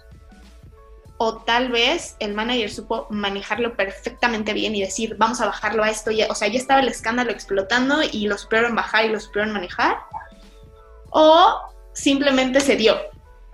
[1.16, 5.88] o tal vez el manager supo manejarlo perfectamente bien y decir, vamos a bajarlo a
[5.88, 6.10] esto.
[6.28, 9.96] o sea, ya estaba el escándalo explotando y lo supieron bajar y lo supieron manejar.
[11.08, 11.58] O
[11.94, 13.00] simplemente se dio.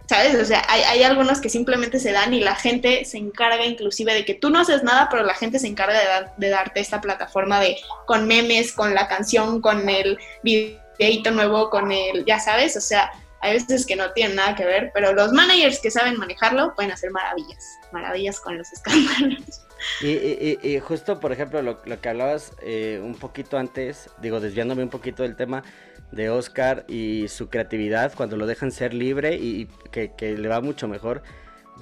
[0.08, 0.34] ¿Sabes?
[0.40, 4.24] O sea, hay, algunos que simplemente se dan y la gente se encarga inclusive de
[4.24, 7.60] que tú no haces nada, pero la gente se encarga de, de darte esta plataforma
[7.60, 12.76] de con memes, con la canción, con el video videito nuevo con el, ya sabes,
[12.76, 16.18] o sea, hay veces que no tienen nada que ver, pero los managers que saben
[16.18, 19.62] manejarlo pueden hacer maravillas, maravillas con los escándalos.
[20.00, 25.22] Y, justo, por ejemplo, lo, que hablabas eh, un poquito antes, digo, desviándome un poquito
[25.22, 25.62] del tema
[26.12, 30.60] de Oscar y su creatividad, cuando lo dejan ser libre y, que, que le va
[30.60, 31.22] mucho mejor.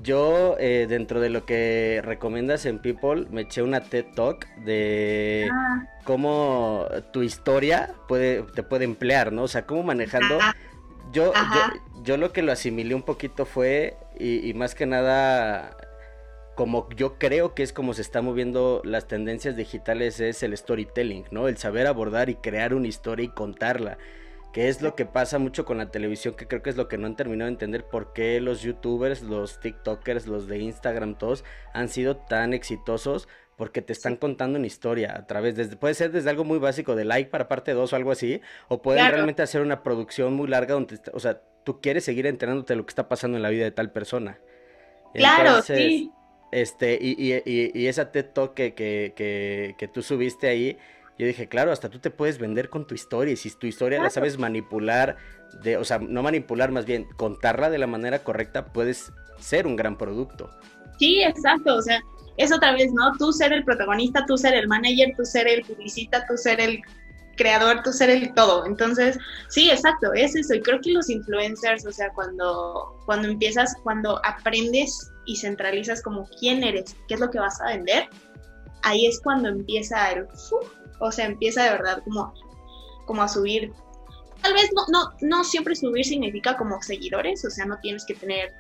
[0.03, 5.49] Yo, eh, dentro de lo que recomiendas en People, me eché una TED Talk de
[5.53, 5.87] ah.
[6.05, 9.45] cómo tu historia puede, te puede emplear, ¿no?
[9.45, 10.39] O sea, cómo manejando.
[11.13, 11.33] Yo,
[12.03, 15.77] yo, lo que lo asimilé un poquito fue, y, y, más que nada,
[16.57, 21.25] como yo creo que es como se están moviendo las tendencias digitales, es el storytelling,
[21.31, 21.47] ¿no?
[21.47, 23.97] El saber abordar y crear una historia y contarla
[24.55, 26.97] que es lo que pasa mucho con la televisión, que creo que es lo que
[26.97, 31.45] no han terminado de entender por qué los youtubers, los tiktokers, los de Instagram, todos
[31.73, 36.13] han sido tan exitosos porque te están contando una historia a través de, puede ser
[36.13, 39.43] desde algo muy básico de like para parte 2 o algo así, o pueden realmente
[39.43, 42.91] hacer una producción muy larga donde, o sea, tú quieres seguir enterándote de lo que
[42.93, 44.39] está pasando en la vida de tal persona.
[45.15, 46.13] Claro, sí.
[46.53, 50.79] Este, y, y, y, esa TED Talk que, que, que tú subiste ahí,
[51.19, 54.03] yo dije, claro, hasta tú te puedes vender con tu historia y si tu historia
[54.03, 55.17] la sabes manipular,
[55.63, 59.77] de, o sea, no manipular, más bien contarla de la manera correcta, puedes ser un
[59.77, 60.51] gran producto.
[60.99, 62.03] Sí, exacto, o sea,
[62.37, 63.13] es otra vez, ¿no?
[63.19, 66.81] Tú ser el protagonista, tú ser el manager, tú ser el publicista, tú ser el
[67.37, 68.67] creador, tú ser el todo.
[68.67, 70.55] Entonces, sí, exacto, es eso.
[70.55, 76.29] Y creo que los influencers, o sea, cuando, cuando empiezas, cuando aprendes y centralizas como
[76.41, 78.09] quién eres, qué es lo que vas a vender,
[78.83, 80.27] ahí es cuando empieza el...
[81.01, 82.33] O sea, empieza de verdad como,
[83.07, 83.73] como a subir.
[84.43, 88.15] Tal vez no, no, no siempre subir significa como seguidores, o sea, no tienes que
[88.15, 88.53] tener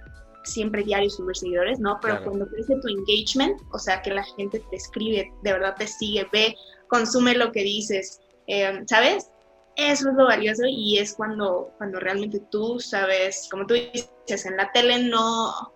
[0.44, 1.98] siempre diario subir seguidores, ¿no?
[2.00, 5.86] Pero cuando crece tu engagement, o sea, que la gente te escribe, de verdad te
[5.86, 6.54] sigue, ve,
[6.88, 9.30] consume lo que dices, eh, ¿sabes?
[9.76, 14.56] Eso es lo valioso y es cuando, cuando realmente tú sabes, como tú dices, en
[14.56, 15.72] la tele no,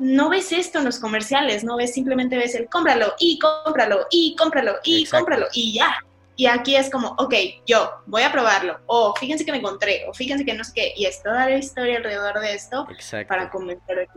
[0.00, 4.34] no ves esto en los comerciales, no ves, simplemente ves el cómpralo y cómpralo y
[4.34, 5.94] cómpralo y cómpralo y ya.
[6.36, 7.34] Y aquí es como, ok,
[7.66, 10.94] yo voy a probarlo, o fíjense que me encontré, o fíjense que no sé qué,
[10.96, 12.88] y es toda la historia alrededor de esto
[13.28, 14.08] para convencer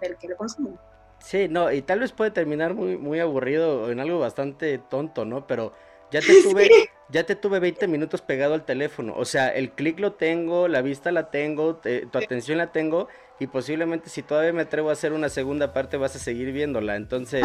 [0.00, 0.76] del que lo consume.
[1.18, 5.48] Sí, no, y tal vez puede terminar muy, muy aburrido en algo bastante tonto, ¿no?
[5.48, 5.72] Pero
[6.12, 6.70] ya te tuve,
[7.08, 9.14] ya te tuve 20 minutos pegado al teléfono.
[9.16, 13.46] O sea, el clic lo tengo, la vista la tengo, tu atención la tengo y
[13.46, 16.96] posiblemente si todavía me atrevo a hacer una segunda parte vas a seguir viéndola.
[16.96, 17.44] Entonces,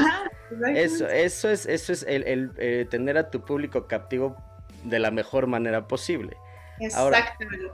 [0.76, 4.38] eso, eso es, eso es el, eh, tener a tu público captivo
[4.84, 6.38] de la mejor manera posible.
[6.80, 7.72] Exactamente.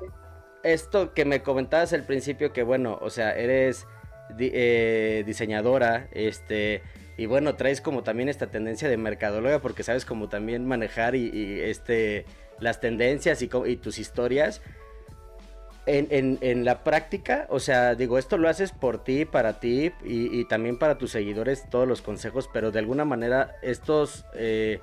[0.64, 3.86] esto que me comentabas al principio, que bueno, o sea, eres
[4.40, 6.82] eh, diseñadora, este,
[7.18, 11.60] y bueno, traes como también esta tendencia de mercadóloga, porque sabes como también manejar y,
[11.62, 12.26] este,
[12.60, 14.62] las tendencias y, y tus historias
[15.86, 20.46] en, en, la práctica, o sea, digo, esto lo haces por ti, para ti y,
[20.46, 24.80] también para tus seguidores, todos los consejos, pero de alguna manera estos eh,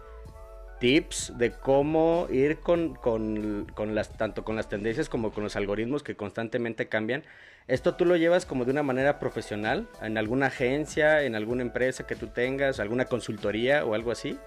[0.78, 5.56] tips de cómo ir con, con, con, las, tanto con las tendencias como con los
[5.56, 7.24] algoritmos que constantemente cambian,
[7.66, 9.88] ¿esto tú lo llevas como de una manera profesional?
[10.02, 14.38] ¿En alguna agencia, en alguna empresa que tú tengas, alguna consultoría o algo así?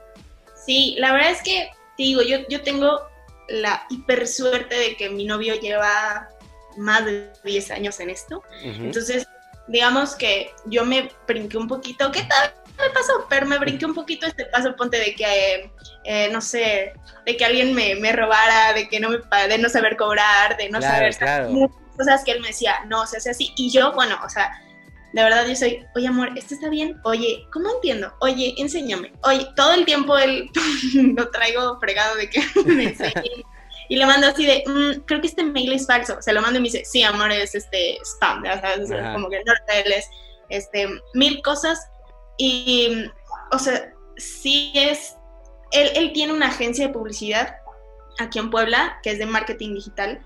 [0.65, 3.01] Sí, la verdad es que, digo, yo, yo tengo
[3.49, 6.29] la hiper suerte de que mi novio lleva
[6.77, 8.43] más de 10 años en esto.
[8.61, 9.27] Entonces,
[9.67, 12.53] digamos que yo me brinqué un poquito, ¿qué tal?
[12.77, 15.71] me pasó, pero me brinqué un poquito este paso, ponte de que,
[16.03, 16.93] eh, no sé,
[17.25, 20.69] de que alguien me, me, robara, de que no me de no saber cobrar, de
[20.69, 21.15] no saber
[21.49, 23.53] muchas cosas que él me decía, no, se hace así.
[23.57, 24.51] Y yo, bueno, o sea,
[25.13, 26.99] de verdad yo soy, oye amor, ¿esto está bien?
[27.03, 28.13] Oye, ¿cómo entiendo?
[28.19, 29.13] Oye, enséñame.
[29.23, 30.49] Oye, todo el tiempo él
[31.15, 33.45] lo traigo fregado de que me enseñe.
[33.89, 36.21] Y le mando así de, mm, creo que este mail es falso.
[36.21, 38.43] Se lo mando y me dice, sí, amor, es este spam.
[38.43, 39.53] O sea, como que no,
[39.95, 40.09] es
[40.49, 41.79] este, mil cosas
[42.37, 43.05] y,
[43.51, 45.15] o sea, sí es,
[45.71, 47.55] él, él tiene una agencia de publicidad
[48.19, 50.21] aquí en Puebla, que es de marketing digital,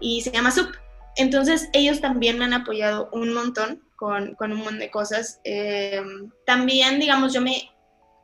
[0.00, 0.74] y se llama SUP.
[1.16, 5.40] Entonces, ellos también me han apoyado un montón con, con un montón de cosas.
[5.44, 6.00] Eh,
[6.46, 7.70] también, digamos, yo me...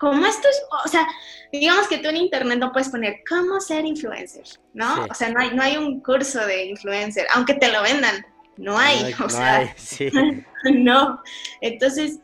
[0.05, 1.09] Como esto es, o sea,
[1.51, 5.07] digamos que tú en internet no puedes poner cómo ser influencer, ¿no?
[5.11, 8.23] O sea, no hay, no hay un curso de influencer, aunque te lo vendan,
[8.59, 10.11] no hay, o sea, sí.
[10.75, 11.23] no.
[11.63, 12.19] Entonces,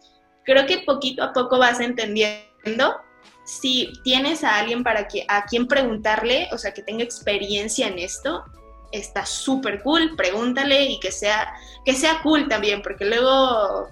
[0.44, 3.00] creo que poquito a poco vas entendiendo
[3.46, 7.98] si tienes a alguien para que, a quien preguntarle, o sea, que tenga experiencia en
[7.98, 8.44] esto,
[8.92, 11.50] está súper cool, pregúntale y que sea,
[11.86, 13.88] que sea cool también, porque luego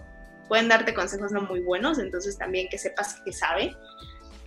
[0.48, 3.76] pueden darte consejos no muy buenos, entonces también que sepas que sabe.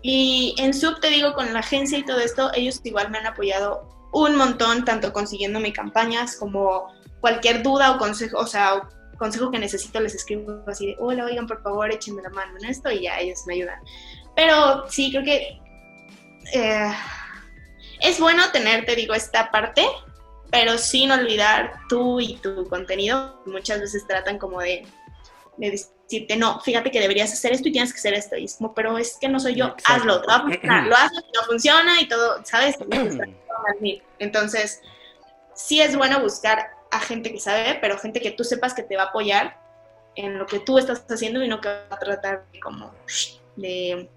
[0.02, 3.28] Y en Sub, te digo, con la agencia y todo esto, ellos igual me han
[3.28, 6.88] apoyado un montón, tanto consiguiéndome campañas como
[7.22, 11.46] cualquier duda o consejo, o sea, consejo que necesito les escribo así de, hola, oigan,
[11.46, 13.80] por favor, échenme la mano en esto y ya ellos me ayudan.
[14.36, 15.60] Pero sí, creo que
[16.54, 16.92] eh,
[18.00, 19.86] es bueno tener, te digo, esta parte,
[20.50, 23.42] pero sin olvidar tú y tu contenido.
[23.46, 24.86] Muchas veces tratan como de,
[25.58, 28.36] de decirte, no, fíjate que deberías hacer esto y tienes que hacer esto.
[28.38, 32.08] Y es como, pero es que no soy yo, hazlo, lo haces, no funciona y
[32.08, 32.78] todo, ¿sabes?
[34.20, 34.82] Entonces,
[35.54, 38.98] sí es bueno buscar a gente que sabe, pero gente que tú sepas que te
[38.98, 39.60] va a apoyar
[40.16, 42.94] en lo que tú estás haciendo y no que va a tratar de como
[43.56, 44.10] de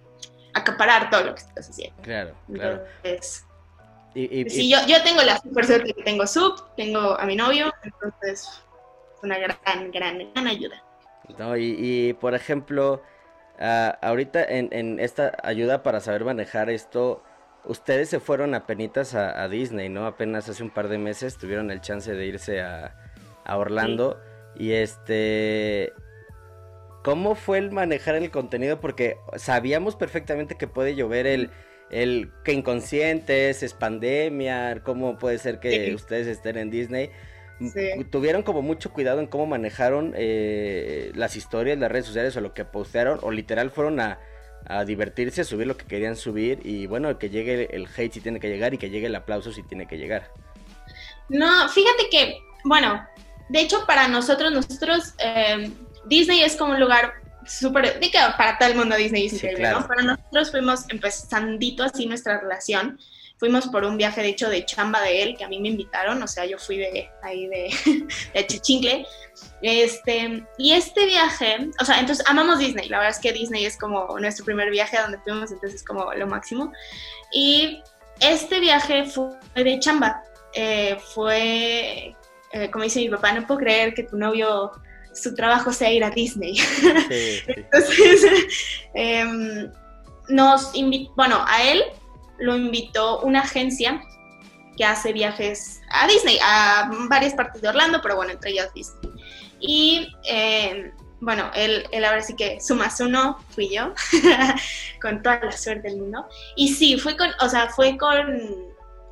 [0.52, 2.02] acaparar todo lo que estás haciendo.
[2.02, 2.84] Claro, claro.
[3.02, 3.44] Entonces,
[4.14, 7.72] y, sí, yo, yo tengo la super suerte que tengo sub, tengo a mi novio,
[7.82, 8.48] entonces
[9.16, 10.83] es una gran, gran, gran ayuda.
[11.38, 13.02] No, y, por ejemplo,
[13.58, 17.22] uh, ahorita en, en esta ayuda para saber manejar esto,
[17.64, 20.06] ustedes se fueron a penitas a, Disney, ¿no?
[20.06, 22.94] Apenas hace un par de meses tuvieron el chance de irse a,
[23.46, 24.20] Orlando.
[24.56, 25.92] Y este...
[27.02, 28.80] ¿Cómo fue el manejar el contenido?
[28.80, 31.50] Porque sabíamos perfectamente que puede llover el,
[31.90, 37.10] el que inconscientes, es pandemia, cómo puede ser que ustedes estén en Disney.
[38.10, 42.52] Tuvieron como mucho cuidado en cómo manejaron eh, las historias, las redes sociales o lo
[42.52, 44.18] que postearon, o literal fueron a,
[44.66, 48.20] a divertirse, a subir lo que querían subir y bueno, que llegue el hate si
[48.20, 50.30] tiene que llegar y que llegue el aplauso si tiene que llegar.
[51.28, 53.06] No, fíjate que, bueno,
[53.48, 55.70] de hecho para nosotros, nosotros, eh,
[56.06, 57.14] Disney es como un lugar
[57.46, 59.86] súper, que para todo el mundo Disney es increíble, ¿no?
[59.86, 62.98] Para nosotros fuimos empezandito así nuestra relación
[63.44, 66.22] fuimos por un viaje, de hecho, de chamba de él, que a mí me invitaron,
[66.22, 67.68] o sea, yo fui de ahí de,
[68.34, 69.06] de Chichingle.
[69.60, 73.76] Este, y este viaje, o sea, entonces amamos Disney, la verdad es que Disney es
[73.76, 76.72] como nuestro primer viaje a donde fuimos, entonces es como lo máximo.
[77.34, 77.82] Y
[78.18, 79.28] este viaje fue
[79.62, 80.22] de chamba,
[80.54, 82.16] eh, fue,
[82.52, 84.72] eh, como dice mi papá, no puedo creer que tu novio
[85.12, 86.56] su trabajo sea ir a Disney.
[87.46, 88.24] Entonces,
[88.94, 89.70] em,
[90.30, 91.84] nos invitó, bueno, a él
[92.38, 94.02] lo invitó una agencia
[94.76, 99.12] que hace viajes a Disney, a varias partes de Orlando, pero bueno, entre ellas Disney.
[99.60, 100.92] Y eh,
[101.24, 103.94] bueno, él, él ahora sí que su más uno fui yo,
[105.00, 106.26] con toda la suerte del mundo.
[106.54, 108.26] Y sí, fue con, o sea, fue con,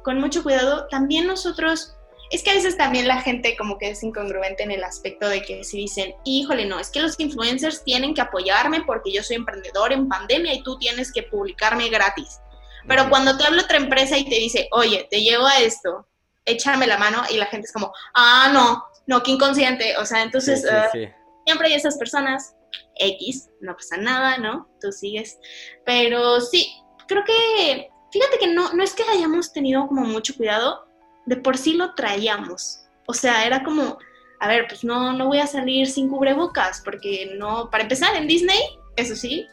[0.03, 0.87] con mucho cuidado.
[0.91, 1.95] También nosotros,
[2.31, 5.43] es que a veces también la gente como que es incongruente en el aspecto de
[5.43, 9.37] que si dicen, híjole, no, es que los influencers tienen que apoyarme porque yo soy
[9.37, 12.42] emprendedor en pandemia y tú tienes que publicarme gratis.
[12.87, 16.07] Pero cuando te habla otra empresa y te dice, oye, te llevo a esto,
[16.45, 19.97] échame la mano, y la gente es como, ah, no, no, qué inconsciente.
[19.99, 21.15] O sea, entonces, eh,
[21.47, 22.55] siempre hay esas personas,
[22.97, 24.69] X, no pasa nada, ¿no?
[24.81, 25.39] Tú sigues.
[25.85, 26.73] Pero sí,
[27.07, 30.87] creo que, fíjate que no, no es que hayamos tenido como mucho cuidado,
[31.27, 32.87] de por sí lo traíamos.
[33.07, 33.99] O sea, era como,
[34.41, 38.27] a ver, pues no, no voy a salir sin cubrebocas, porque no, para empezar en
[38.27, 38.61] Disney,
[38.97, 39.47] eso sí,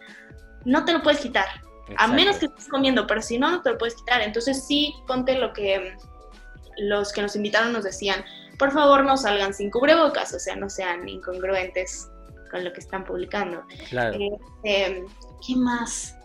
[0.65, 1.47] no te lo puedes quitar.
[1.97, 4.21] A menos que estés comiendo, pero si no, no te lo puedes quitar.
[4.21, 5.95] Entonces sí, ponte lo que
[6.77, 8.23] los que nos invitaron nos decían,
[8.57, 12.09] por favor no salgan sin cubrebocas, o sea, no sean incongruentes
[12.51, 13.63] con lo que están publicando.
[13.89, 14.17] Claro.
[14.63, 15.05] Este,
[15.45, 16.15] ¿Qué más?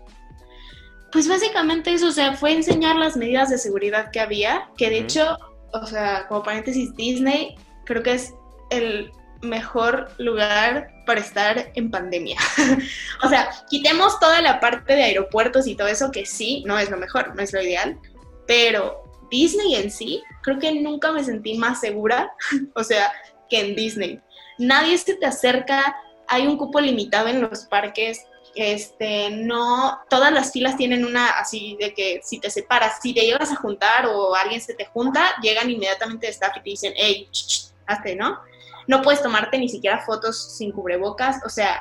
[1.12, 4.98] Pues básicamente eso, o sea, fue enseñar las medidas de seguridad que había, que de
[4.98, 5.38] hecho,
[5.72, 8.34] o sea, como paréntesis, Disney creo que es
[8.70, 9.12] el
[9.44, 12.38] mejor lugar para estar en pandemia.
[13.22, 16.90] o sea, quitemos toda la parte de aeropuertos y todo eso, que sí, no es
[16.90, 17.98] lo mejor, no es lo ideal,
[18.46, 22.32] pero Disney en sí, creo que nunca me sentí más segura,
[22.74, 23.12] o sea,
[23.48, 24.20] que en Disney.
[24.58, 25.96] Nadie se te acerca,
[26.28, 28.24] hay un cupo limitado en los parques,
[28.54, 33.22] este, no, todas las filas tienen una así de que si te separas, si te
[33.22, 36.92] llegas a juntar o alguien se te junta, llegan inmediatamente de staff y te dicen,
[36.96, 37.28] hey,
[37.86, 38.38] hazte, ¿no?
[38.86, 41.80] No puedes tomarte ni siquiera fotos sin cubrebocas, o sea,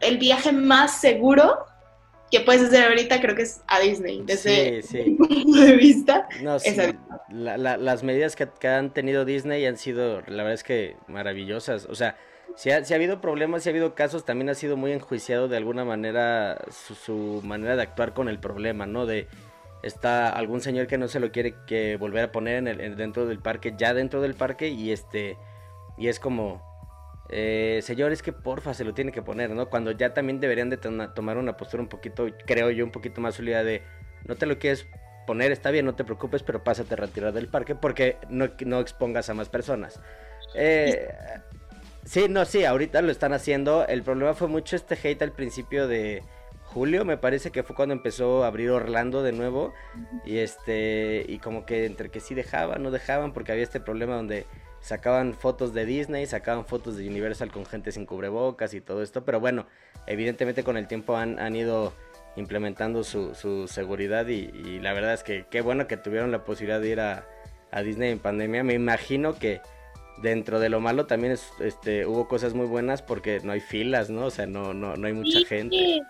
[0.00, 1.66] el viaje más seguro
[2.30, 6.28] que puedes hacer ahorita creo que es a Disney, desde sí, punto de vista.
[6.42, 6.58] No,
[7.28, 11.86] las medidas que, han tenido Disney han sido, la verdad es que maravillosas.
[11.86, 12.16] O sea,
[12.54, 15.56] si ha, ha habido problemas, si ha habido casos, también ha sido muy enjuiciado de
[15.56, 19.06] alguna manera su, manera de actuar con el problema, ¿no?
[19.06, 19.26] De
[19.82, 23.26] está algún señor que no se lo quiere que volver a poner en el, dentro
[23.26, 25.36] del parque, ya dentro del parque, y este,
[25.98, 26.62] y es como
[27.32, 29.70] eh, señores que porfa se lo tiene que poner, ¿no?
[29.70, 33.36] Cuando ya también deberían de tomar una postura un poquito, creo yo, un poquito más
[33.36, 33.82] sólida de
[34.26, 34.86] no te lo quieres
[35.26, 38.80] poner, está bien, no te preocupes, pero pásate a retirar del parque porque no, no
[38.80, 40.00] expongas a más personas.
[40.54, 41.08] Eh,
[42.04, 43.86] sí, no, sí, ahorita lo están haciendo.
[43.86, 46.24] El problema fue mucho este hate al principio de
[46.64, 49.72] julio, me parece que fue cuando empezó a abrir Orlando de nuevo.
[50.24, 54.16] Y este, y como que entre que sí dejaban, no dejaban, porque había este problema
[54.16, 54.46] donde
[54.80, 59.24] sacaban fotos de Disney, sacaban fotos de Universal con gente sin cubrebocas y todo esto,
[59.24, 59.66] pero bueno,
[60.06, 61.92] evidentemente con el tiempo han, han ido
[62.36, 66.80] implementando su, su seguridad y, la verdad es que qué bueno que tuvieron la posibilidad
[66.80, 67.26] de ir a,
[67.70, 68.64] a, Disney en pandemia.
[68.64, 69.60] Me imagino que
[70.22, 74.10] dentro de lo malo también es, este, hubo cosas muy buenas porque no hay filas,
[74.10, 74.26] ¿no?
[74.26, 76.00] O sea, no, no, no hay mucha gente.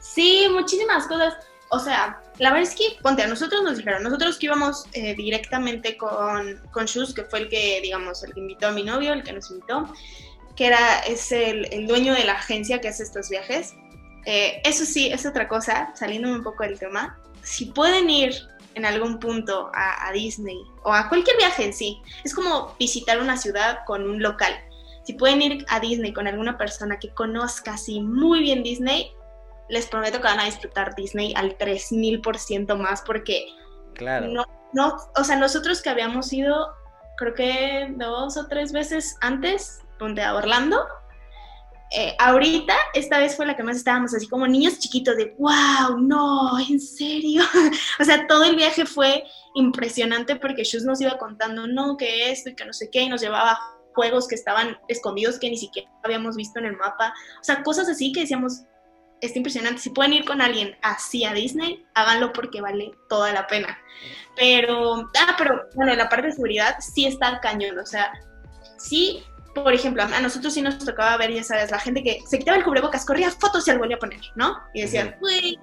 [0.00, 1.34] Sí, muchísimas cosas
[1.74, 5.14] o sea, la verdad es que, ponte, a nosotros nos dijeron, nosotros que íbamos eh,
[5.14, 9.14] directamente con, con Shus, que fue el que, digamos, el que invitó a mi novio,
[9.14, 9.90] el que nos invitó,
[10.54, 13.74] que era, es el, dueño de la agencia que hace estos viajes.
[14.26, 17.18] Eh, eso sí, es otra cosa, saliéndome un poco del tema.
[17.42, 18.34] Si pueden ir
[18.74, 23.18] en algún punto a, a, Disney o a cualquier viaje en sí, es como visitar
[23.18, 24.52] una ciudad con un local.
[25.06, 29.14] Si pueden ir a Disney con alguna persona que conozca así muy bien Disney,
[29.72, 33.46] les prometo que van a disfrutar Disney al 3000% más porque
[33.94, 34.28] claro.
[34.28, 34.44] no,
[34.74, 36.74] no, o sea, nosotros que habíamos ido,
[37.16, 40.78] creo que dos o tres veces antes, donde a Orlando,
[41.90, 45.98] eh, ahorita, esta vez fue la que más estábamos así como niños chiquitos de, wow,
[45.98, 47.42] no, en serio.
[48.00, 52.50] o sea, todo el viaje fue impresionante porque Shus nos iba contando, no, que esto
[52.50, 53.58] y que no sé qué, y nos llevaba
[53.94, 57.14] juegos que estaban escondidos que ni siquiera habíamos visto en el mapa.
[57.40, 58.64] O sea, cosas así que decíamos,
[59.22, 59.80] está impresionante.
[59.80, 63.78] Si pueden ir con alguien así a Disney, háganlo porque vale toda la pena.
[64.36, 67.78] Pero, ah, pero bueno, la parte de seguridad sí está cañón.
[67.78, 68.12] O sea,
[68.76, 69.22] sí,
[69.54, 72.58] por ejemplo, a nosotros sí nos tocaba ver, ya sabes, la gente que se quitaba
[72.58, 74.58] el cubrebocas, corría fotos y algo volvía a poner, ¿no?
[74.74, 75.56] Y decían, güey,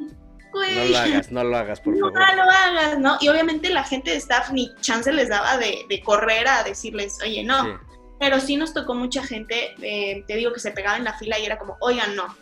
[0.53, 0.75] güey.
[0.75, 2.13] No lo hagas, no lo hagas, por favor.
[2.13, 3.17] No lo hagas, ¿no?
[3.19, 7.43] Y obviamente la gente de staff ni chance les daba de, correr a decirles, oye,
[7.43, 7.77] no.
[8.21, 11.39] Pero sí nos tocó mucha gente, eh, te digo, que se pegaba en la fila
[11.39, 12.35] y era como, oigan, no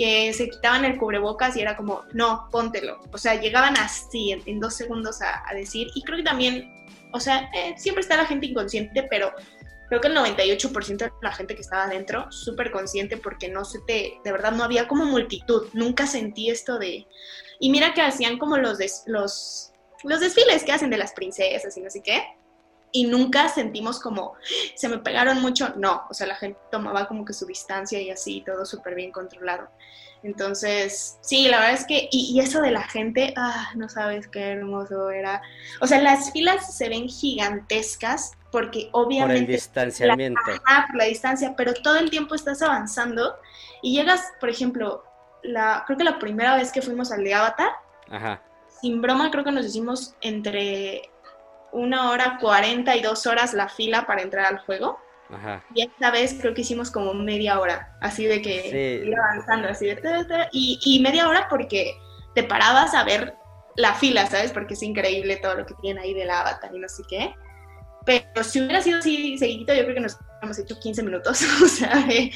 [0.00, 3.00] que se quitaban el cubrebocas y era como, no, póntelo.
[3.12, 6.72] O sea, llegaban así en, dos segundos a, decir, y creo que también,
[7.12, 9.30] o sea, eh, siempre está la gente inconsciente, pero
[9.90, 13.80] creo que el 98% de la gente que estaba adentro, súper consciente porque no se
[13.80, 17.06] te, de verdad no había como multitud, nunca sentí esto de...
[17.58, 19.72] Y mira que hacían como los, los,
[20.02, 22.22] los desfiles que hacen de las princesas y no sé qué
[22.92, 24.34] y nunca sentimos como
[24.74, 28.10] se me pegaron mucho, no, o sea, la gente tomaba como que su distancia y
[28.10, 29.68] así, todo súper bien controlado.
[30.22, 34.50] Entonces, sí, la verdad es que, y, eso de la gente, ah, no sabes qué
[34.50, 35.40] hermoso era.
[35.80, 39.40] O sea, las filas se ven gigantescas porque obviamente...
[39.40, 40.40] Por el distanciamiento.
[40.46, 43.36] La, por la distancia, pero todo el tiempo estás avanzando
[43.80, 45.04] y llegas, por ejemplo,
[45.42, 47.70] la, creo que la primera vez que fuimos al de Avatar,
[48.10, 48.42] Ajá.
[48.82, 51.09] sin broma creo que nos hicimos entre
[51.72, 54.98] una hora cuarenta y dos horas la fila para entrar al juego.
[55.32, 55.64] Ajá.
[55.74, 59.86] Y esta vez creo que hicimos como media hora, así de que ir avanzando, así
[59.86, 60.00] de...
[60.50, 61.94] y, y media hora porque
[62.34, 63.34] te parabas a ver
[63.76, 64.52] la fila, ¿sabes?
[64.52, 67.34] Porque es increíble todo lo que tiene ahí del avatar y no sé qué.
[68.04, 71.68] Pero si hubiera sido así seguidito, yo creo que nos hubiéramos hecho 15 minutos, o
[71.68, 72.32] sea, de,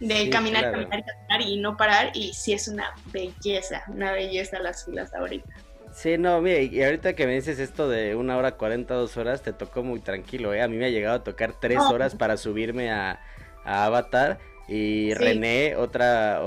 [0.00, 2.10] de caminar, caminar, caminar y no parar.
[2.14, 5.54] Y sí es una belleza, una belleza las filas ahorita.
[5.92, 9.42] Sí, no, mire, y ahorita que me dices esto de una hora cuarenta, dos horas,
[9.42, 10.62] te tocó muy tranquilo, ¿eh?
[10.62, 13.20] A mí me ha llegado a tocar tres horas para subirme a,
[13.64, 14.38] Avatar.
[14.68, 16.40] Y René, otra,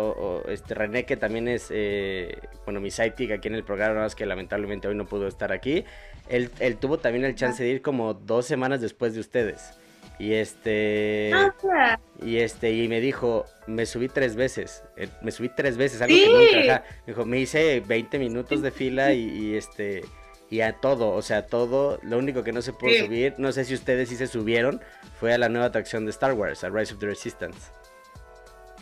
[0.47, 4.25] este René que también es, eh, bueno, mi sidekick aquí en el programa, más que
[4.25, 5.85] lamentablemente hoy no pudo estar aquí.
[6.27, 9.77] Él, él tuvo también el chance de ir como dos semanas después de ustedes.
[10.18, 11.32] Y este.
[12.22, 14.84] Y este, y me dijo, me subí tres veces.
[14.95, 16.84] Eh, me subí tres veces, algo que nunca.
[17.05, 20.05] Me dijo, me hice 20 minutos de fila y, este.
[20.49, 21.99] Y a todo, o sea, todo.
[22.03, 24.82] Lo único que no se pudo subir, no sé si ustedes sí se subieron,
[25.20, 27.72] fue a la nueva atracción de Star Wars, a Rise of the Resistance.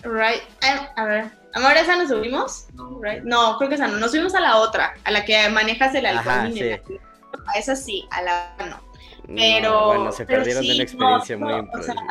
[0.04, 0.42] Right.
[0.62, 2.68] Eh, a ver, ¿amor esa nos subimos?
[2.74, 3.98] No, no, creo que esa no.
[3.98, 6.52] Nos subimos a la otra, a la que manejas el alcohol.
[6.54, 7.00] sí.
[7.48, 8.93] A esa sí, a la no.
[9.28, 9.88] Pero.
[9.88, 12.02] bueno, se perdieron de una experiencia muy importante.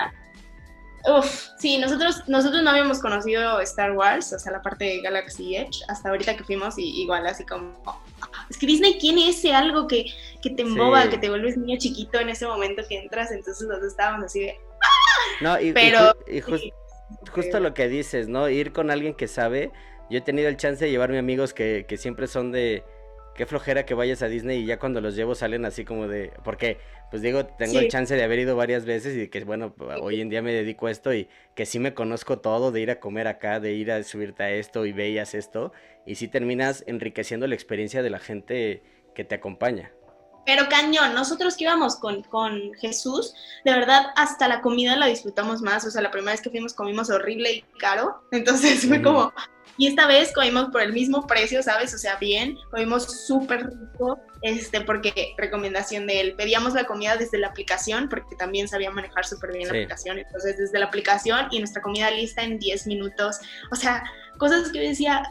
[1.09, 5.57] uf, sí, nosotros, nosotros no habíamos conocido Star Wars, o sea, la parte de Galaxy
[5.57, 7.75] Edge, hasta ahorita que fuimos, y igual así como.
[8.49, 10.07] Es que Disney tiene ese algo que,
[10.43, 13.93] que te emboba, que te vuelves niño chiquito en ese momento que entras, entonces nosotros
[13.93, 14.61] estábamos así de.
[15.41, 16.15] No, y, Pero,
[17.33, 18.49] justo lo que dices, ¿no?
[18.49, 19.73] Ir con alguien que sabe.
[20.11, 22.85] Yo he tenido el chance de llevarme amigos que, que siempre son de
[23.35, 26.33] qué flojera que vayas a Disney y ya cuando los llevo salen así como de,
[26.45, 26.79] porque
[27.11, 30.29] pues digo, tengo el chance de haber ido varias veces y que bueno, hoy en
[30.29, 33.29] día me dedico a esto y que sí me conozco todo, de ir a comer
[33.29, 35.73] acá, de ir a subirte a esto y veías esto
[36.07, 38.83] y sí terminas enriqueciendo la experiencia de la gente
[39.15, 39.93] que te acompaña.
[40.45, 45.63] Pero cañón, nosotros que íbamos con, con Jesús, de verdad hasta la comida la disfrutamos
[45.63, 49.33] más, o sea, la primera vez que fuimos comimos horrible y caro, entonces fue como,
[49.79, 51.95] y esta vez comimos por el mismo precio, ¿sabes?
[51.95, 57.39] O sea, bien, comimos súper rico, este, porque recomendación de él, pedíamos la comida desde
[57.39, 61.59] la aplicación, porque también sabía manejar súper bien la aplicación, entonces desde la aplicación y
[61.59, 63.39] nuestra comida lista en 10 minutos,
[63.71, 64.05] o sea,
[64.39, 65.23] cosas que yo decía,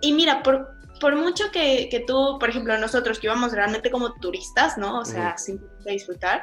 [0.00, 0.70] y mira, por,
[1.00, 5.00] por mucho que, que tú, por ejemplo, nosotros que íbamos realmente como turistas, ¿no?
[5.00, 6.42] O sea, sin disfrutar,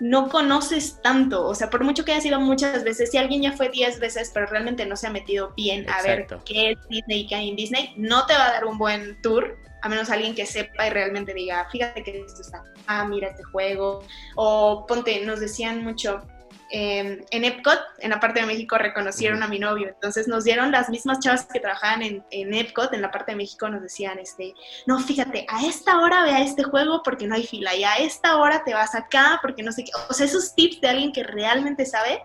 [0.00, 3.52] no conoces tanto, o sea, por mucho que hayas ido muchas veces, si alguien ya
[3.52, 7.20] fue 10 veces, pero realmente no se ha metido bien a ver qué es Disney
[7.20, 10.10] y qué hay en Disney, no te va a dar un buen tour, a menos
[10.10, 14.04] alguien que sepa y realmente diga, fíjate que esto está, ah, mira este juego,
[14.36, 16.22] o ponte, nos decían mucho,
[16.70, 19.88] Em, en Epcot, en la parte de México, reconocieron a mi novio.
[19.88, 23.36] Entonces nos dieron las mismas chavas que trabajaban en, en, Epcot, en la parte de
[23.36, 24.54] México, nos decían, este,
[24.86, 27.96] no, fíjate, a esta hora ve a este juego porque no hay fila, y a
[27.96, 29.92] esta hora te vas acá porque no sé qué.
[30.10, 32.22] O sea, esos tips de alguien que realmente sabe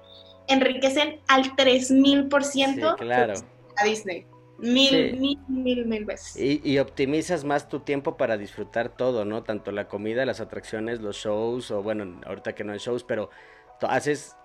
[0.47, 3.33] enriquecen al 3000% claro.
[3.77, 4.27] a Disney.
[4.59, 6.37] Mil, mil, mil, mil veces.
[6.37, 9.43] Y, y, optimizas más tu tiempo para disfrutar todo, ¿no?
[9.43, 13.29] Tanto la comida, las atracciones, los shows, o bueno, ahorita que no hay shows, pero
[13.81, 14.35] haces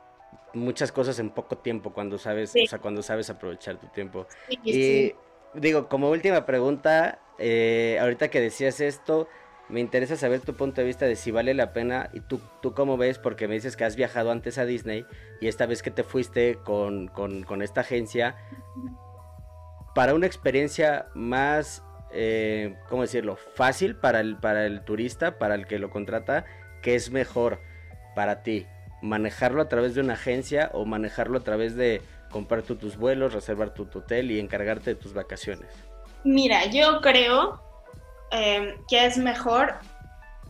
[0.54, 4.26] muchas cosas en poco tiempo cuando sabes, o sea, cuando sabes aprovechar tu tiempo.
[4.64, 5.14] y
[5.54, 9.28] digo, como última pregunta, eh, ahorita que decías esto,
[9.68, 12.72] me interesa saber tu punto de vista de si vale la pena y tú, tú
[12.74, 15.04] cómo ves, porque me dices que has viajado antes a Disney
[15.40, 18.36] y esta vez que te fuiste con, con, esta agencia,
[19.94, 25.66] para una experiencia más, eh, ¿cómo decirlo?, fácil para el, para el turista, para el
[25.66, 26.46] que lo contrata,
[26.82, 27.60] ¿qué es mejor
[28.14, 28.66] para ti?
[29.02, 33.70] Manejarlo a través de una agencia o manejarlo a través de comprar tus vuelos, reservar
[33.70, 35.68] tu, hotel y encargarte de tus vacaciones?
[36.24, 37.62] Mira, yo creo
[38.30, 39.74] em, que es mejor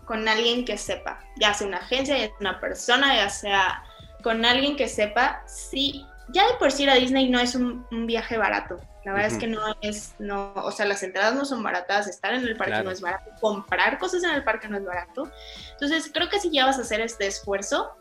[0.05, 3.85] con alguien que sepa, ya sea una agencia, ya sea una persona, ya sea
[4.23, 7.87] con alguien que sepa, sí, ya de por sí ir a Disney no es un,
[8.07, 8.81] viaje barato.
[9.05, 12.35] La verdad es que no es, no, o sea, las entradas no son baratas, estar
[12.35, 15.31] en el parque no es barato, comprar cosas en el parque no es barato.
[15.73, 17.97] Entonces, creo que si ya vas a hacer este esfuerzo,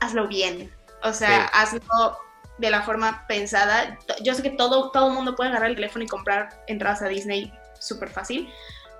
[0.00, 0.72] hazlo bien.
[1.02, 2.18] O sea, hazlo
[2.58, 3.98] de la forma pensada.
[4.22, 7.08] Yo sé que todo todo el mundo puede agarrar el teléfono y comprar entradas a
[7.08, 8.48] Disney súper fácil,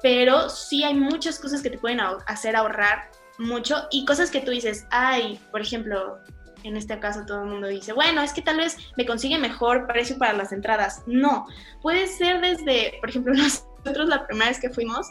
[0.02, 4.50] pero sí hay muchas cosas que te pueden hacer ahorrar mucho y cosas que tú
[4.50, 6.18] dices, ay, por ejemplo,
[6.62, 9.86] en este caso todo el mundo dice, bueno, es que tal vez me consigue mejor
[9.86, 11.02] precio para las entradas.
[11.06, 11.46] No,
[11.82, 13.32] puede ser desde, por ejemplo,
[13.84, 15.08] nosotros la primera vez que fuimos,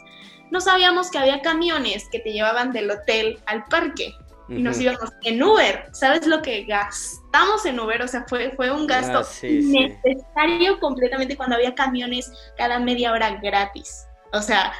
[0.50, 4.14] no sabíamos que había camiones que te llevaban del hotel al parque
[4.48, 5.88] y nos íbamos en Uber.
[5.92, 8.02] ¿Sabes lo que gastamos en Uber?
[8.02, 13.38] O sea, fue, fue un gasto ah, innecesario completamente cuando había camiones cada media hora
[13.42, 14.06] gratis.
[14.32, 14.72] O sea,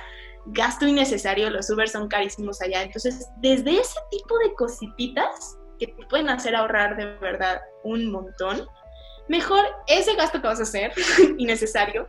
[0.47, 2.83] gasto innecesario, los Uber son carísimos allá.
[2.83, 8.67] Entonces, desde ese tipo de cosititas que te pueden hacer ahorrar de verdad un montón,
[9.29, 10.93] mejor ese gasto que vas a hacer,
[11.39, 12.09] innecesario,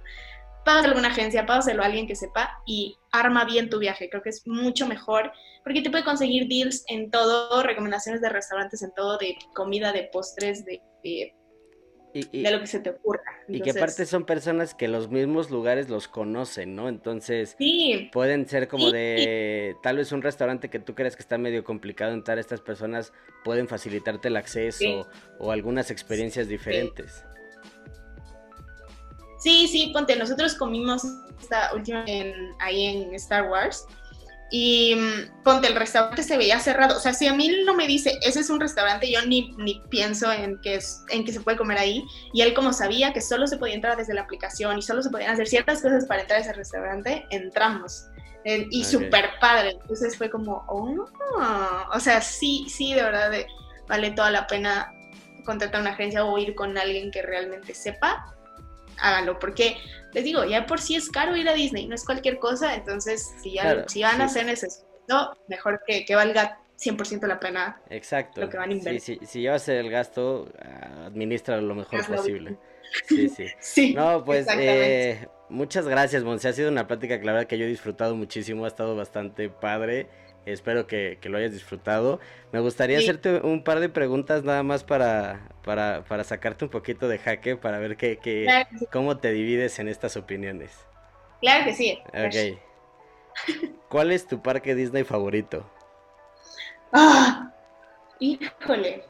[0.66, 4.10] págaselo a alguna agencia, págaselo a alguien que sepa y arma bien tu viaje.
[4.10, 5.32] Creo que es mucho mejor
[5.64, 10.10] porque te puede conseguir deals en todo, recomendaciones de restaurantes en todo, de comida, de
[10.12, 13.24] postres, de, de, lo que se te ocurra.
[13.48, 16.90] y que aparte son personas que los mismos lugares los conocen, ¿no?
[16.90, 21.38] Entonces, sí, pueden ser como de, tal vez un restaurante que tú creas que está
[21.38, 23.14] medio complicado entrar, estas personas
[23.44, 25.08] pueden facilitarte el acceso
[25.40, 27.24] o algunas experiencias diferentes.
[29.46, 31.04] Sí, sí, ponte, nosotros comimos
[31.40, 32.04] esta última
[32.58, 33.86] ahí en Star Wars
[34.50, 36.98] y mm, ponte, el restaurante se veía cerrado.
[36.98, 39.84] O sea, si a mí no me dice, ese es un restaurante, yo ni, ni
[39.92, 42.04] pienso en que, es, en que se puede comer ahí.
[42.34, 45.12] Y él como sabía que solo se podía entrar desde la aplicación y solo se
[45.12, 48.08] podían hacer ciertas cosas para entrar a ese restaurante, entramos.
[48.46, 49.78] y súper padre.
[49.80, 51.06] Entonces fue como, oh,
[51.94, 53.32] o sea, sí, sí, de verdad
[53.88, 54.92] vale toda la pena
[55.46, 58.35] contratar una agencia o ir con alguien que realmente sepa
[59.00, 59.78] háganlo, porque
[60.14, 63.34] les digo, ya por sí es caro ir a Disney, no es cualquier cosa, entonces
[63.42, 64.68] si, ya, si van a hacer eso,
[65.48, 68.42] mejor que, que valga 100% la pena Exacto.
[68.42, 69.02] lo que van a invertir.
[69.02, 70.52] Sí, sí, si llevas el gasto,
[71.06, 72.58] administra lo mejor posible.
[73.08, 73.48] Sí, sí.
[73.60, 73.94] sí.
[73.94, 76.48] No, pues eh, muchas gracias, Monse.
[76.48, 79.50] Ha sido una plática que la verdad que yo he disfrutado muchísimo, ha estado bastante
[79.50, 80.08] padre.
[80.46, 82.20] Espero que, lo hayas disfrutado.
[82.52, 87.08] Me gustaría hacerte un par de preguntas nada más para, para, para sacarte un poquito
[87.08, 88.20] de jaque, para ver qué,
[88.92, 90.72] cómo te divides en estas opiniones.
[91.42, 92.00] Claro que sí.
[92.10, 92.60] Ok.
[93.90, 95.70] ¿Cuál es tu parque Disney favorito?
[96.94, 97.52] Ah,
[98.20, 99.04] híjole.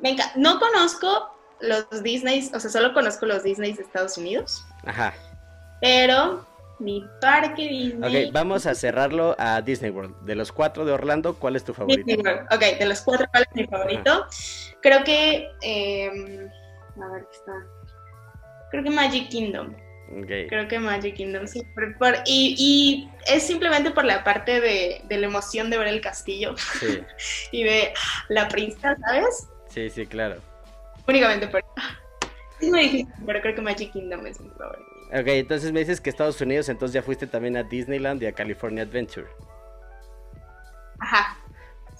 [0.00, 4.64] Venga, no conozco los Disney, o sea, solo conozco los Disney de Estados Unidos.
[4.84, 5.14] Ajá.
[5.80, 6.46] Pero
[6.78, 8.26] mi parque Disney.
[8.26, 10.16] Ok, vamos a cerrarlo a Disney World.
[10.22, 12.02] De los cuatro de Orlando, ¿cuál es tu favorito?
[12.06, 12.46] Disney World.
[12.52, 14.26] Ok, de los cuatro, ¿cuál es mi favorito?
[14.82, 15.48] Creo que.
[15.62, 16.10] Eh,
[16.96, 17.52] a ver, ¿qué está?
[18.70, 19.74] Creo que Magic Kingdom.
[20.22, 20.46] Okay.
[20.48, 21.62] Creo que Magic Kingdom, sí.
[21.98, 26.00] Por, y, y, es simplemente por la parte de, de la emoción de ver el
[26.00, 27.00] castillo sí.
[27.52, 27.92] y de
[28.28, 29.48] la princesa, ¿sabes?
[29.68, 30.36] Sí, sí, claro.
[31.08, 31.64] Únicamente por.
[32.60, 34.93] Es muy difícil, pero creo que Magic Kingdom es mi favorito.
[35.14, 38.32] Ok, entonces me dices que Estados Unidos, entonces ya fuiste también a Disneyland y a
[38.32, 39.28] California Adventure.
[40.98, 41.38] Ajá.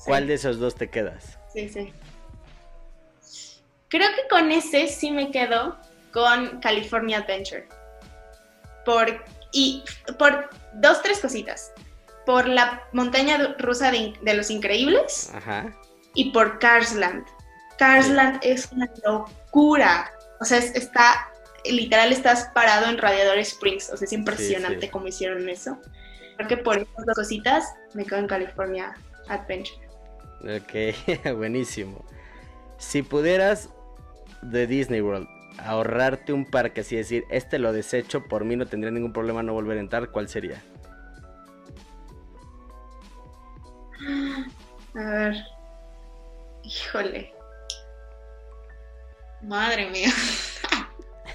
[0.05, 1.39] ¿Cuál de esos dos te quedas?
[1.53, 1.93] Sí, sí.
[3.89, 5.79] Creo que con ese sí me quedo
[6.13, 7.69] con California Adventure.
[8.85, 9.85] Por, y
[10.19, 11.73] por dos, tres cositas.
[12.27, 15.31] Por la montaña rusa de, los increíbles.
[15.33, 15.73] Ajá.
[16.15, 17.25] Y por Carsland.
[17.79, 20.11] Carsland es una locura.
[20.41, 21.29] O sea, está
[21.65, 23.91] literal estás parado en Radiador Springs.
[23.91, 25.79] O sea, es impresionante cómo hicieron eso.
[26.37, 28.95] Creo que por esas dos cositas me quedo en California
[29.29, 29.89] Adventure.
[30.43, 32.05] Ok, buenísimo.
[32.79, 33.71] Si pudieras
[34.43, 38.91] de Disney World ahorrarte un parque, así decir, este lo desecho, por mí no tendría
[38.91, 40.63] ningún problema no volver a entrar, ¿cuál sería?
[44.95, 45.35] A ver.
[46.63, 47.33] Híjole.
[49.43, 50.09] Madre mía.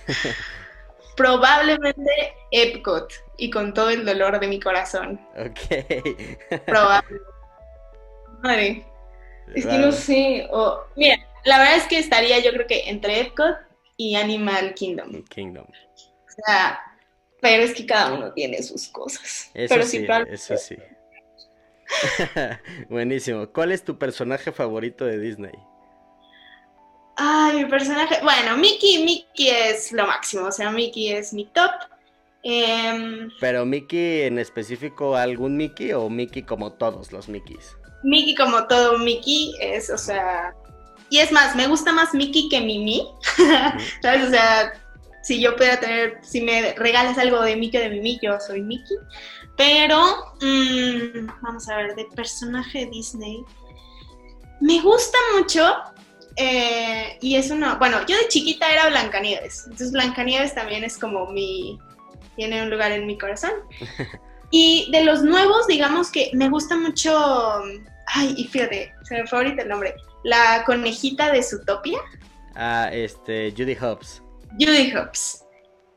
[1.16, 5.20] Probablemente Epcot y con todo el dolor de mi corazón.
[5.38, 6.64] Ok.
[6.66, 7.26] Probablemente.
[8.42, 8.86] Madre.
[9.54, 10.48] Es que no sé.
[10.96, 13.58] mira, la verdad es que estaría yo creo que entre Epcot
[13.98, 15.24] y Animal Kingdom.
[15.26, 15.66] Kingdom.
[15.66, 16.80] O sea,
[17.42, 19.50] pero es que cada uno tiene sus cosas.
[19.54, 20.78] Eso pero sí, eso sí.
[22.90, 23.50] Buenísimo.
[23.52, 25.54] ¿Cuál es tu personaje favorito de Disney?
[27.22, 28.20] Ay, mi personaje.
[28.24, 30.46] Bueno, Mickey, Mickey es lo máximo.
[30.46, 31.72] O sea, Mickey es mi top.
[32.44, 37.76] Em, Pero Mickey en específico, ¿algún Mickey o Mickey como todos los Mickeys?
[38.04, 40.56] Mickey como todo Mickey es, o sea.
[41.10, 43.06] Y es más, me gusta más Mickey que Mimi.
[44.02, 44.28] ¿Sabes?
[44.30, 44.72] O sea,
[45.22, 48.96] si yo pudiera tener, si me regalas algo de Mickey de Mimi, yo soy Mickey.
[49.58, 50.02] Pero,
[50.40, 53.44] mm, vamos a ver, de personaje Disney.
[54.62, 55.66] Me gusta mucho
[56.36, 61.28] eh, y es uno, bueno, yo de chiquita era Blancanieves, entonces Blancanieves también es como
[61.28, 61.80] mi,
[62.36, 63.52] tiene un lugar en mi corazón.
[64.52, 67.62] Y de los nuevos, digamos que me gusta mucho,
[68.08, 72.00] ay, y fíjate, se me fue ahorita el nombre, la conejita de Zootopia.
[72.56, 74.24] Ah, este, Judy Hobbs.
[74.60, 75.46] Judy Hobbs.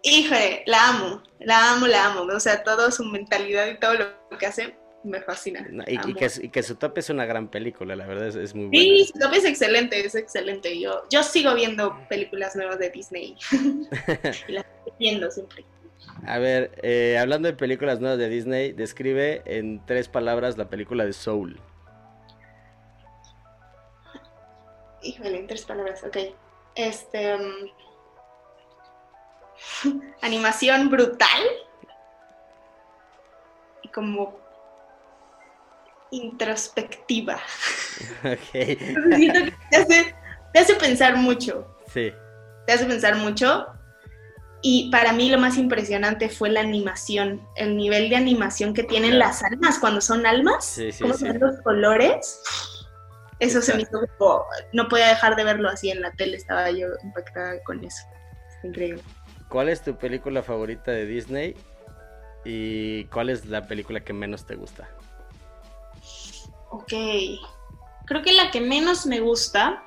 [0.03, 2.22] Híjole, la amo, la amo, la amo.
[2.22, 5.66] O sea, toda su mentalidad y todo lo que hace me fascina.
[5.86, 8.82] y, que, y, que, es una gran película, la verdad es, muy buena.
[8.82, 10.78] Sí, su top es excelente, es excelente.
[10.78, 13.36] Yo, yo sigo viendo películas nuevas de Disney
[14.48, 15.64] y las estoy viendo siempre.
[16.26, 21.05] A ver, eh, hablando de películas nuevas de Disney, describe en tres palabras la película
[21.05, 21.61] de Soul.
[25.03, 26.16] Híjole, en tres palabras, ok.
[26.76, 27.34] Este.
[27.34, 27.70] Um,
[30.22, 31.42] animación brutal.
[33.82, 34.41] Y como
[36.12, 37.40] introspectiva.
[38.24, 38.52] Ok.
[38.52, 41.76] te hace, pensar mucho.
[41.92, 42.12] Sí.
[42.66, 43.66] Te hace pensar mucho.
[44.62, 49.18] Y para mí lo más impresionante fue la animación, el nivel de animación que tienen
[49.18, 52.40] las almas cuando son almas, sí, sí, son los colores.
[53.40, 54.00] Eso se me hizo
[54.72, 58.04] no podía dejar de verlo así en la tele, estaba yo impactada con eso.
[58.62, 59.02] increíble.
[59.48, 61.56] ¿Cuál es tu película favorita de Disney
[62.44, 64.88] y cuál es la película que menos te gusta?
[66.73, 66.93] Ok,
[68.07, 69.85] creo que la que menos me gusta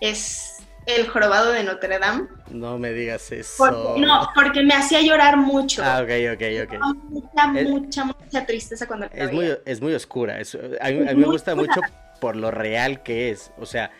[0.00, 2.28] es el jorobado de Notre Dame.
[2.48, 3.96] No me digas eso.
[3.98, 5.82] no, porque me hacía llorar mucho.
[5.84, 6.80] Ah, ok, ok, ok.
[7.08, 10.38] Mucha, mucha, mucha tristeza cuando es muy, es muy oscura.
[10.80, 11.80] a mí, me gusta mucho
[12.20, 13.50] por lo real que es.
[13.58, 13.90] O sea,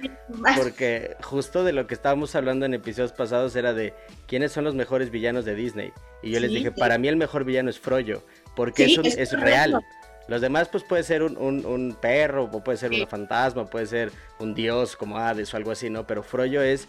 [0.57, 3.95] porque justo de lo que estábamos hablando en episodios pasados era de
[4.29, 5.93] quiénes son los mejores villanos de Disney.
[6.23, 8.23] Y yo les dije, para mí el mejor villano es Froyo,
[8.55, 9.83] porque es, es real.
[10.29, 14.13] Los demás, pues puede ser un, un, perro, o puede ser un fantasma, puede ser
[14.39, 16.07] un dios como Hades o algo así, ¿no?
[16.07, 16.89] Pero Froyo es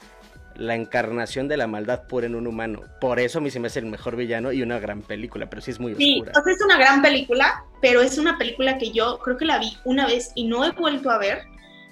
[0.58, 2.82] la encarnación de la maldad pura en un humano.
[3.00, 5.62] Por eso a mí se me hace el mejor villano y una gran película, pero
[5.62, 6.32] sí es muy oscura.
[6.34, 9.78] Sí, es una gran película, pero es una película que yo creo que la vi
[9.84, 11.44] una vez y no he vuelto a ver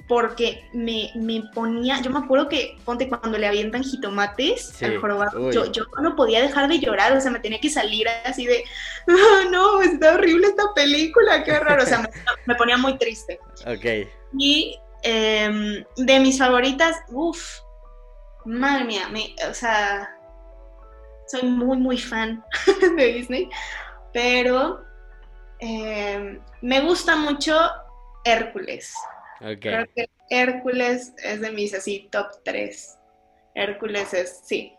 [0.07, 5.51] porque me, me, ponía, yo me acuerdo que, ponte, cuando le avientan jitomates al jorobado,
[5.51, 8.63] yo, yo, no podía dejar de llorar, o sea, me tenía que salir así de,
[9.07, 12.07] oh, no, está horrible esta película, qué raro, o sea,
[12.45, 13.39] me, ponía muy triste.
[13.65, 14.07] Ok.
[14.37, 17.61] Y em, de mis favoritas, uff,
[18.45, 20.15] madre mía, me, o sea,
[21.27, 22.43] soy muy, muy fan
[22.95, 23.49] de Disney,
[24.13, 24.83] pero
[25.57, 27.57] em, me gusta mucho
[28.23, 28.93] Hércules.
[29.39, 32.97] Creo que Hércules es de mis así top 3.
[33.55, 34.73] Hércules es, sí.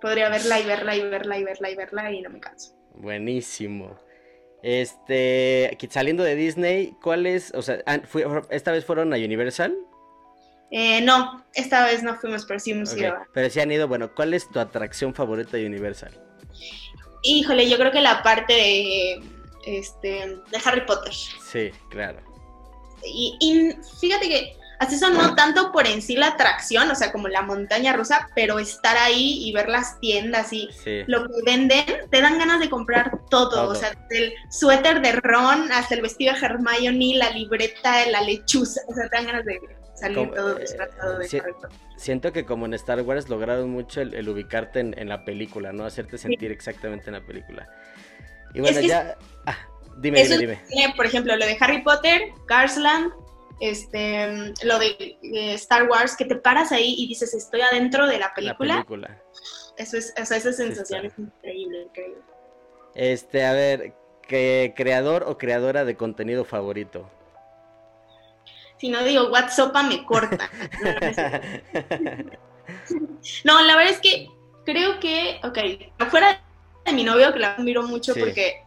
[0.00, 2.74] Podría verla y verla y verla y verla y verla y no me canso.
[2.94, 3.98] Buenísimo.
[4.62, 7.52] Este, saliendo de Disney, ¿cuál es?
[7.54, 7.82] O sea,
[8.50, 9.76] ¿esta vez fueron a Universal?
[10.70, 13.16] Eh, no, esta vez no fuimos, pero sí hemos ido.
[13.32, 16.12] Pero sí han ido, bueno, ¿cuál es tu atracción favorita de Universal?
[17.22, 19.22] Híjole, yo creo que la parte de,
[19.64, 21.12] este, de Harry Potter.
[21.12, 22.27] Sí, claro.
[23.04, 27.26] Y, fíjate que hasta eso no tanto por en sí la atracción, o sea, como
[27.26, 30.68] la montaña rusa, pero estar ahí y ver las tiendas y
[31.08, 35.72] lo que venden, te dan ganas de comprar todo, o sea, del suéter de Ron
[35.72, 39.58] hasta el vestido de Hermione, la libreta, la lechuza, o sea, te dan ganas de
[39.94, 41.28] salir todo eh, disfrazado de
[41.96, 45.84] Siento que como en Star Wars lograron mucho el, ubicarte en, la película, ¿no?
[45.84, 47.68] Hacerte sentir exactamente en la película.
[48.54, 49.16] Y bueno, ya...
[49.46, 49.56] Ah,
[50.00, 50.94] Dime, dime, dime.
[50.96, 53.12] por ejemplo, lo de Harry Potter, Carsland,
[53.60, 55.18] este, lo de
[55.54, 58.76] Star Wars, que te paras ahí y dices, estoy adentro de la película.
[58.76, 59.22] La película.
[59.76, 62.22] Eso es, o sea, esa sensación es increíble, increíble.
[62.94, 67.10] Este, a ver, ¿qué creador o creadora de contenido favorito?
[68.78, 70.50] Si no digo WhatsApp me corta.
[73.44, 74.28] no, la verdad es que
[74.64, 75.58] creo que, ok,
[75.98, 76.40] afuera
[76.84, 78.62] de mi novio, que la admiro mucho porque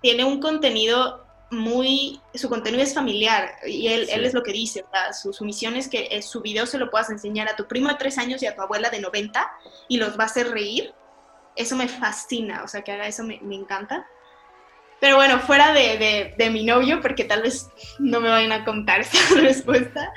[0.00, 4.84] tiene un contenido muy, su contenido es familiar y él, él es lo que dice,
[5.18, 7.88] su, su, misión es que eh, su video se lo puedas enseñar a tu primo
[7.88, 9.50] de tres años y a tu abuela de 90
[9.88, 10.92] y los va a hacer reír.
[11.56, 14.06] Eso me fascina, o sea, que haga eso me, me encanta.
[15.00, 17.68] Pero bueno, fuera de, de, de, mi novio, porque tal vez
[17.98, 20.12] no me vayan a contar esta respuesta,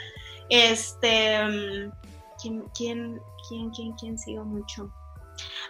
[0.49, 1.39] este,
[2.41, 4.91] ¿quién, quién, quién, quién, quién sigo mucho?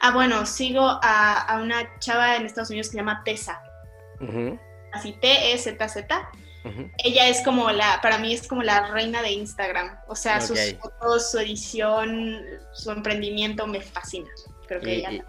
[0.02, 3.62] Ah, bueno, sigo a, a una chava en Estados Unidos que se llama Tessa
[4.92, 6.30] así T-E-Z-Z.
[7.04, 9.98] Ella es como la, para mí es como la reina de Instagram.
[10.08, 12.40] O sea, sus fotos, su edición,
[12.74, 14.30] su emprendimiento me fascina.
[14.68, 15.26] Creo que y, ella.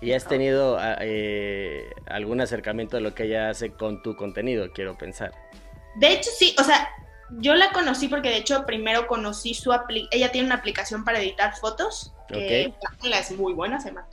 [0.00, 4.72] Y, has tenido ah, eh, algún acercamiento de lo que ella hace con tu contenido,
[4.72, 5.32] quiero pensar.
[5.96, 6.88] De hecho, sí, o sea,
[7.38, 9.72] yo la conocí porque de hecho primero conocí su
[10.10, 12.72] ella tiene una aplicación para editar fotos, que
[13.02, 14.06] es muy buena, se llama.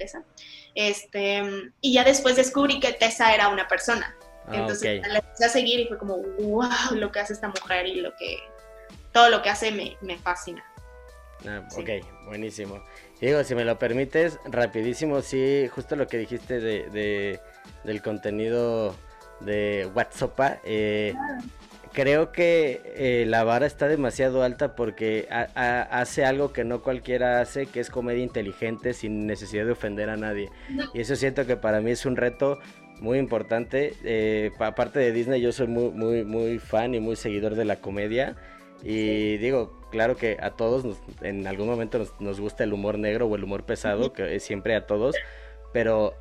[0.77, 1.41] Este,
[1.81, 4.15] y ya después descubrí que Tessa era una persona.
[4.45, 7.87] Ah, Entonces la empecé a seguir y fue como, wow, lo que hace esta mujer
[7.87, 8.37] y lo que
[9.11, 10.63] todo lo que hace me, me fascina.
[11.47, 11.89] Ah, ok,
[12.27, 12.83] buenísimo.
[13.19, 17.39] Diego, si me lo permites, rapidísimo, sí, justo lo que dijiste de, de
[17.83, 18.95] del contenido
[19.39, 20.59] de WhatsApp.
[20.63, 21.15] Eh,
[21.97, 27.65] creo que eh, la vara está demasiado alta porque hace algo que no cualquiera hace,
[27.65, 30.51] que es comedia inteligente sin necesidad de ofender a nadie.
[30.93, 32.59] Y eso siento que para mí es un reto
[32.99, 33.95] muy importante.
[34.03, 37.77] Eh, aparte de Disney, yo soy muy, muy, muy fan y muy seguidor de la
[37.77, 38.35] comedia.
[38.83, 43.25] Y digo, claro que a todos en algún momento nos, nos, gusta el humor negro
[43.25, 45.15] o el humor pesado, que es siempre a todos,
[45.73, 46.13] pero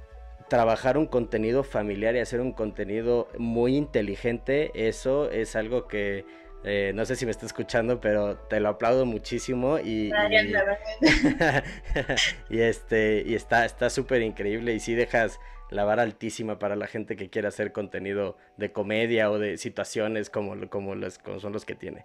[0.49, 6.25] trabajar un contenido familiar y hacer un contenido muy inteligente, eso es algo que
[6.69, 10.11] Eh, no sé si me está escuchando, pero te lo aplaudo muchísimo y,
[12.51, 15.39] y, este y está súper increíble y sí dejas
[15.71, 20.29] la vara altísima para la gente que quiere hacer contenido de comedia o de situaciones
[20.29, 22.05] como, como, los, como son los que tiene.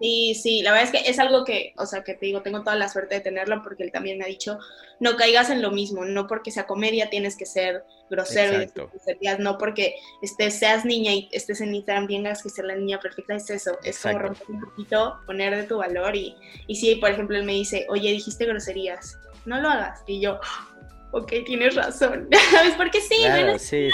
[0.00, 2.60] Sí, sí, la verdad es que es algo que, o sea, que te digo, tengo
[2.60, 4.58] toda la suerte de tenerlo porque él también me ha dicho,
[4.98, 9.58] no caigas en lo mismo, no porque sea comedia tienes que ser grosero y no
[9.58, 13.50] porque estés, seas niña y estés en Instagram tengas que ser la niña perfecta, es
[13.50, 16.34] eso, es como romper un poquito, poner de tu valor y,
[16.66, 20.40] y si, por ejemplo, él me dice, oye, dijiste groserías, no lo hagas, y yo,
[21.12, 22.74] ok, tienes razón, ¿sabes?
[22.74, 23.90] Porque sí, claro, sí,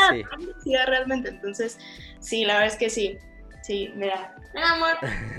[0.63, 0.73] sí.
[0.87, 1.77] realmente, entonces,
[2.21, 3.19] sí, la verdad es que sí,
[3.67, 4.36] Sí, mira.
[4.57, 4.97] Mira, amor.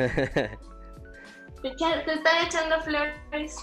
[1.63, 3.57] te, te están echando flores.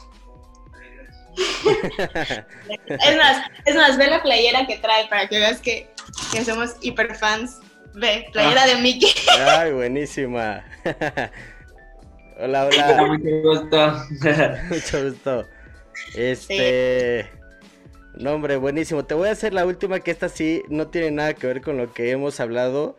[2.89, 5.89] es más, es más, ve la playera que trae para que veas que,
[6.33, 7.61] que somos hiperfans.
[7.95, 8.67] Ve, playera ah.
[8.67, 9.15] de Mickey.
[9.47, 10.65] Ay, buenísima.
[12.41, 13.07] hola, hola.
[13.07, 14.03] Mucho gusto.
[14.71, 15.47] Mucho gusto.
[16.17, 17.31] Este.
[18.17, 19.05] No, hombre, buenísimo.
[19.05, 21.77] Te voy a hacer la última, que esta sí no tiene nada que ver con
[21.77, 22.97] lo que hemos hablado.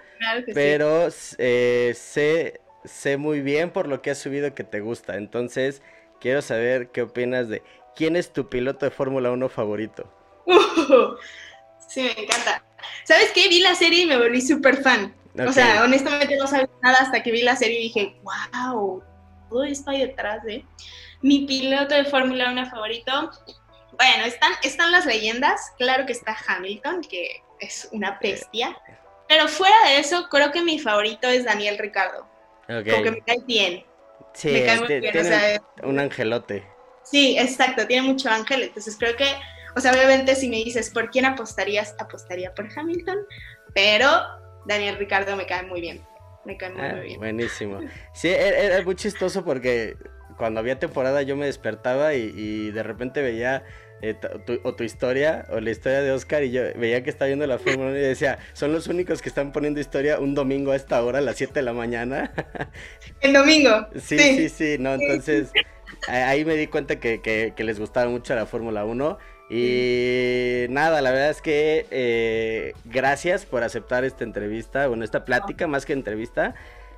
[0.53, 1.07] pero
[1.37, 5.15] eh, sé, sé muy bien por lo que has subido que te gusta.
[5.15, 5.81] Entonces,
[6.19, 7.63] quiero saber qué opinas de
[7.95, 10.11] quién es tu piloto de Fórmula 1 favorito.
[11.87, 12.63] sí, me encanta.
[13.05, 13.47] ¿Sabes qué?
[13.47, 15.15] Vi la serie y me volví súper fan.
[15.47, 19.03] O sea, honestamente no sabía nada hasta que vi la serie y dije, wow,
[19.49, 20.65] todo esto hay detrás de
[21.21, 23.31] mi piloto de Fórmula 1 favorito.
[23.97, 28.77] Bueno, están, están las leyendas, claro que está Hamilton, que es una bestia,
[29.27, 32.27] pero fuera de eso, creo que mi favorito es Daniel Ricardo.
[32.65, 32.91] Okay.
[32.91, 33.85] Como que me cae bien.
[34.33, 36.67] Sí, me cae muy bien, o sea, un angelote.
[37.03, 39.27] Sí, exacto, tiene mucho ángel, entonces creo que,
[39.75, 43.19] o sea, obviamente si me dices por quién apostarías, apostaría por Hamilton,
[43.73, 44.09] pero
[44.65, 46.01] Daniel Ricardo me cae muy bien.
[46.43, 47.19] Me cae muy, ah, bien.
[47.19, 47.79] Buenísimo.
[48.13, 49.95] Sí, e, e, era, muy chistoso porque
[50.37, 53.63] cuando había temporada yo me despertaba y de repente veía
[54.01, 54.15] eh,
[54.63, 57.57] o tu historia o la historia de Oscar y yo veía que estaba viendo la
[57.57, 61.03] Fórmula 1 y decía, son los únicos que están poniendo historia un domingo a esta
[61.03, 62.31] hora, a las 7 de la mañana.
[63.21, 63.87] El domingo.
[63.95, 65.51] Sí, sí, sí, no, entonces
[66.07, 69.17] ahí me di cuenta que, les gustaba mucho la Fórmula 1
[69.49, 75.67] y nada, la verdad es que eh, gracias por aceptar esta entrevista, bueno, esta plática
[75.67, 76.55] más que entrevista.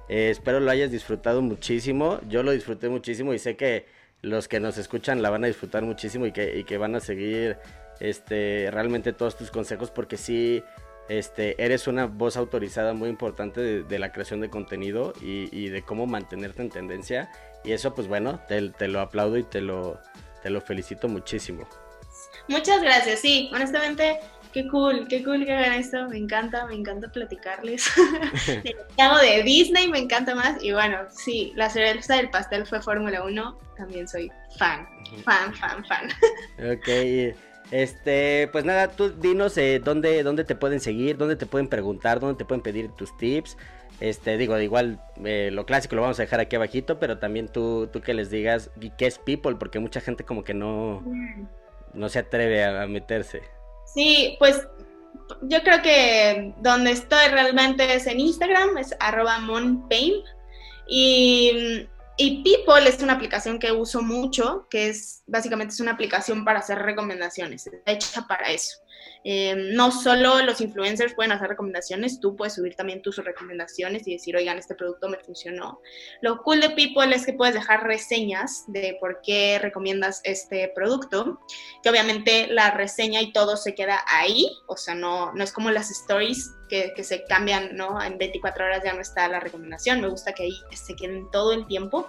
[0.10, 2.20] Eh, espero lo hayas disfrutado muchísimo.
[2.30, 3.86] Yo lo disfruté muchísimo y sé que
[4.22, 7.00] los que nos escuchan la van a disfrutar muchísimo y que, y que van a
[7.00, 7.58] seguir
[8.00, 10.64] este, realmente todos tus consejos porque sí,
[11.10, 16.06] este, eres una voz autorizada muy importante de, la creación de contenido y, de cómo
[16.06, 17.32] mantenerte en tendencia.
[17.64, 20.00] Y eso, pues bueno, te, te, lo aplaudo y te lo,
[20.44, 21.68] te lo felicito muchísimo.
[22.48, 24.20] Muchas gracias, sí, honestamente
[24.58, 27.86] qué cool, qué cool que hagan esto, me encanta, me encanta platicarles.
[28.98, 30.64] hago de Disney, me encanta más.
[30.64, 34.88] Y bueno, sí, la cereza del pastel fue Fórmula 1, también soy fan,
[35.24, 36.10] fan, fan, fan.
[36.58, 37.36] ok,
[37.70, 42.20] este, pues nada, tú dinos eh, dónde, dónde te pueden seguir, dónde te pueden preguntar,
[42.20, 43.58] dónde te pueden pedir tus tips.
[44.00, 47.90] Este, digo, igual eh, lo clásico lo vamos a dejar aquí abajito, pero también tú,
[47.94, 51.48] tú que les digas qué es People, porque mucha gente como que no, mm.
[51.94, 53.57] no se atreve a meterse.
[53.94, 54.68] Sí, pues
[55.42, 59.40] yo creo que donde estoy realmente es en Instagram, es arroba.
[60.90, 66.46] Y, y People es una aplicación que uso mucho, que es básicamente es una aplicación
[66.46, 68.78] para hacer recomendaciones, está hecha para eso.
[69.30, 74.14] Eh, no solo los influencers pueden hacer recomendaciones, tú puedes subir también tus recomendaciones y
[74.14, 75.82] decir, oigan, este producto me funcionó.
[76.22, 81.42] Lo cool de People es que puedes dejar reseñas de por qué recomiendas este producto,
[81.84, 85.72] que obviamente la reseña y todo se queda ahí, o sea, no, no es como
[85.72, 88.02] las stories que, que, se cambian, ¿no?
[88.02, 91.52] En 24 horas ya no está la recomendación, me gusta que ahí se queden todo
[91.52, 92.08] el tiempo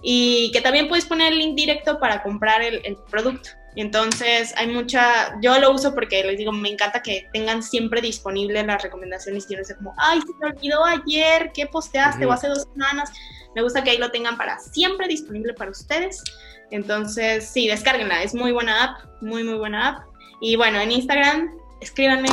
[0.00, 3.50] y que también puedes poner el link directo para comprar el, el producto.
[3.76, 8.64] Entonces hay mucha, yo lo uso porque les digo, me encanta que tengan siempre disponibles
[8.66, 12.24] las recomendaciones y no sé como, ay, se me olvidó ayer, ¿qué posteaste?
[12.26, 13.12] O hace dos semanas.
[13.54, 16.22] Me gusta que ahí lo tengan para siempre disponible para ustedes.
[16.70, 20.04] Entonces, sí, descárguenla, es muy buena app, muy, muy buena app.
[20.40, 21.50] Y bueno, en Instagram,
[21.80, 22.28] escríbanme,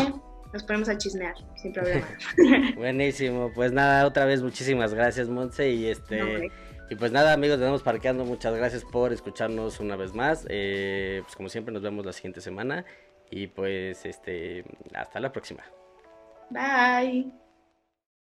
[0.54, 2.08] nos ponemos a chismear, sin problema.
[2.76, 6.52] Buenísimo, pues nada, otra vez muchísimas gracias, Monse, y este...
[6.92, 8.26] Y pues nada, amigos, nos vemos parqueando.
[8.26, 10.46] Muchas gracias por escucharnos una vez más.
[10.50, 12.84] Eh, pues como siempre, nos vemos la siguiente semana.
[13.30, 15.64] Y pues, este, hasta la próxima.
[16.50, 17.32] Bye.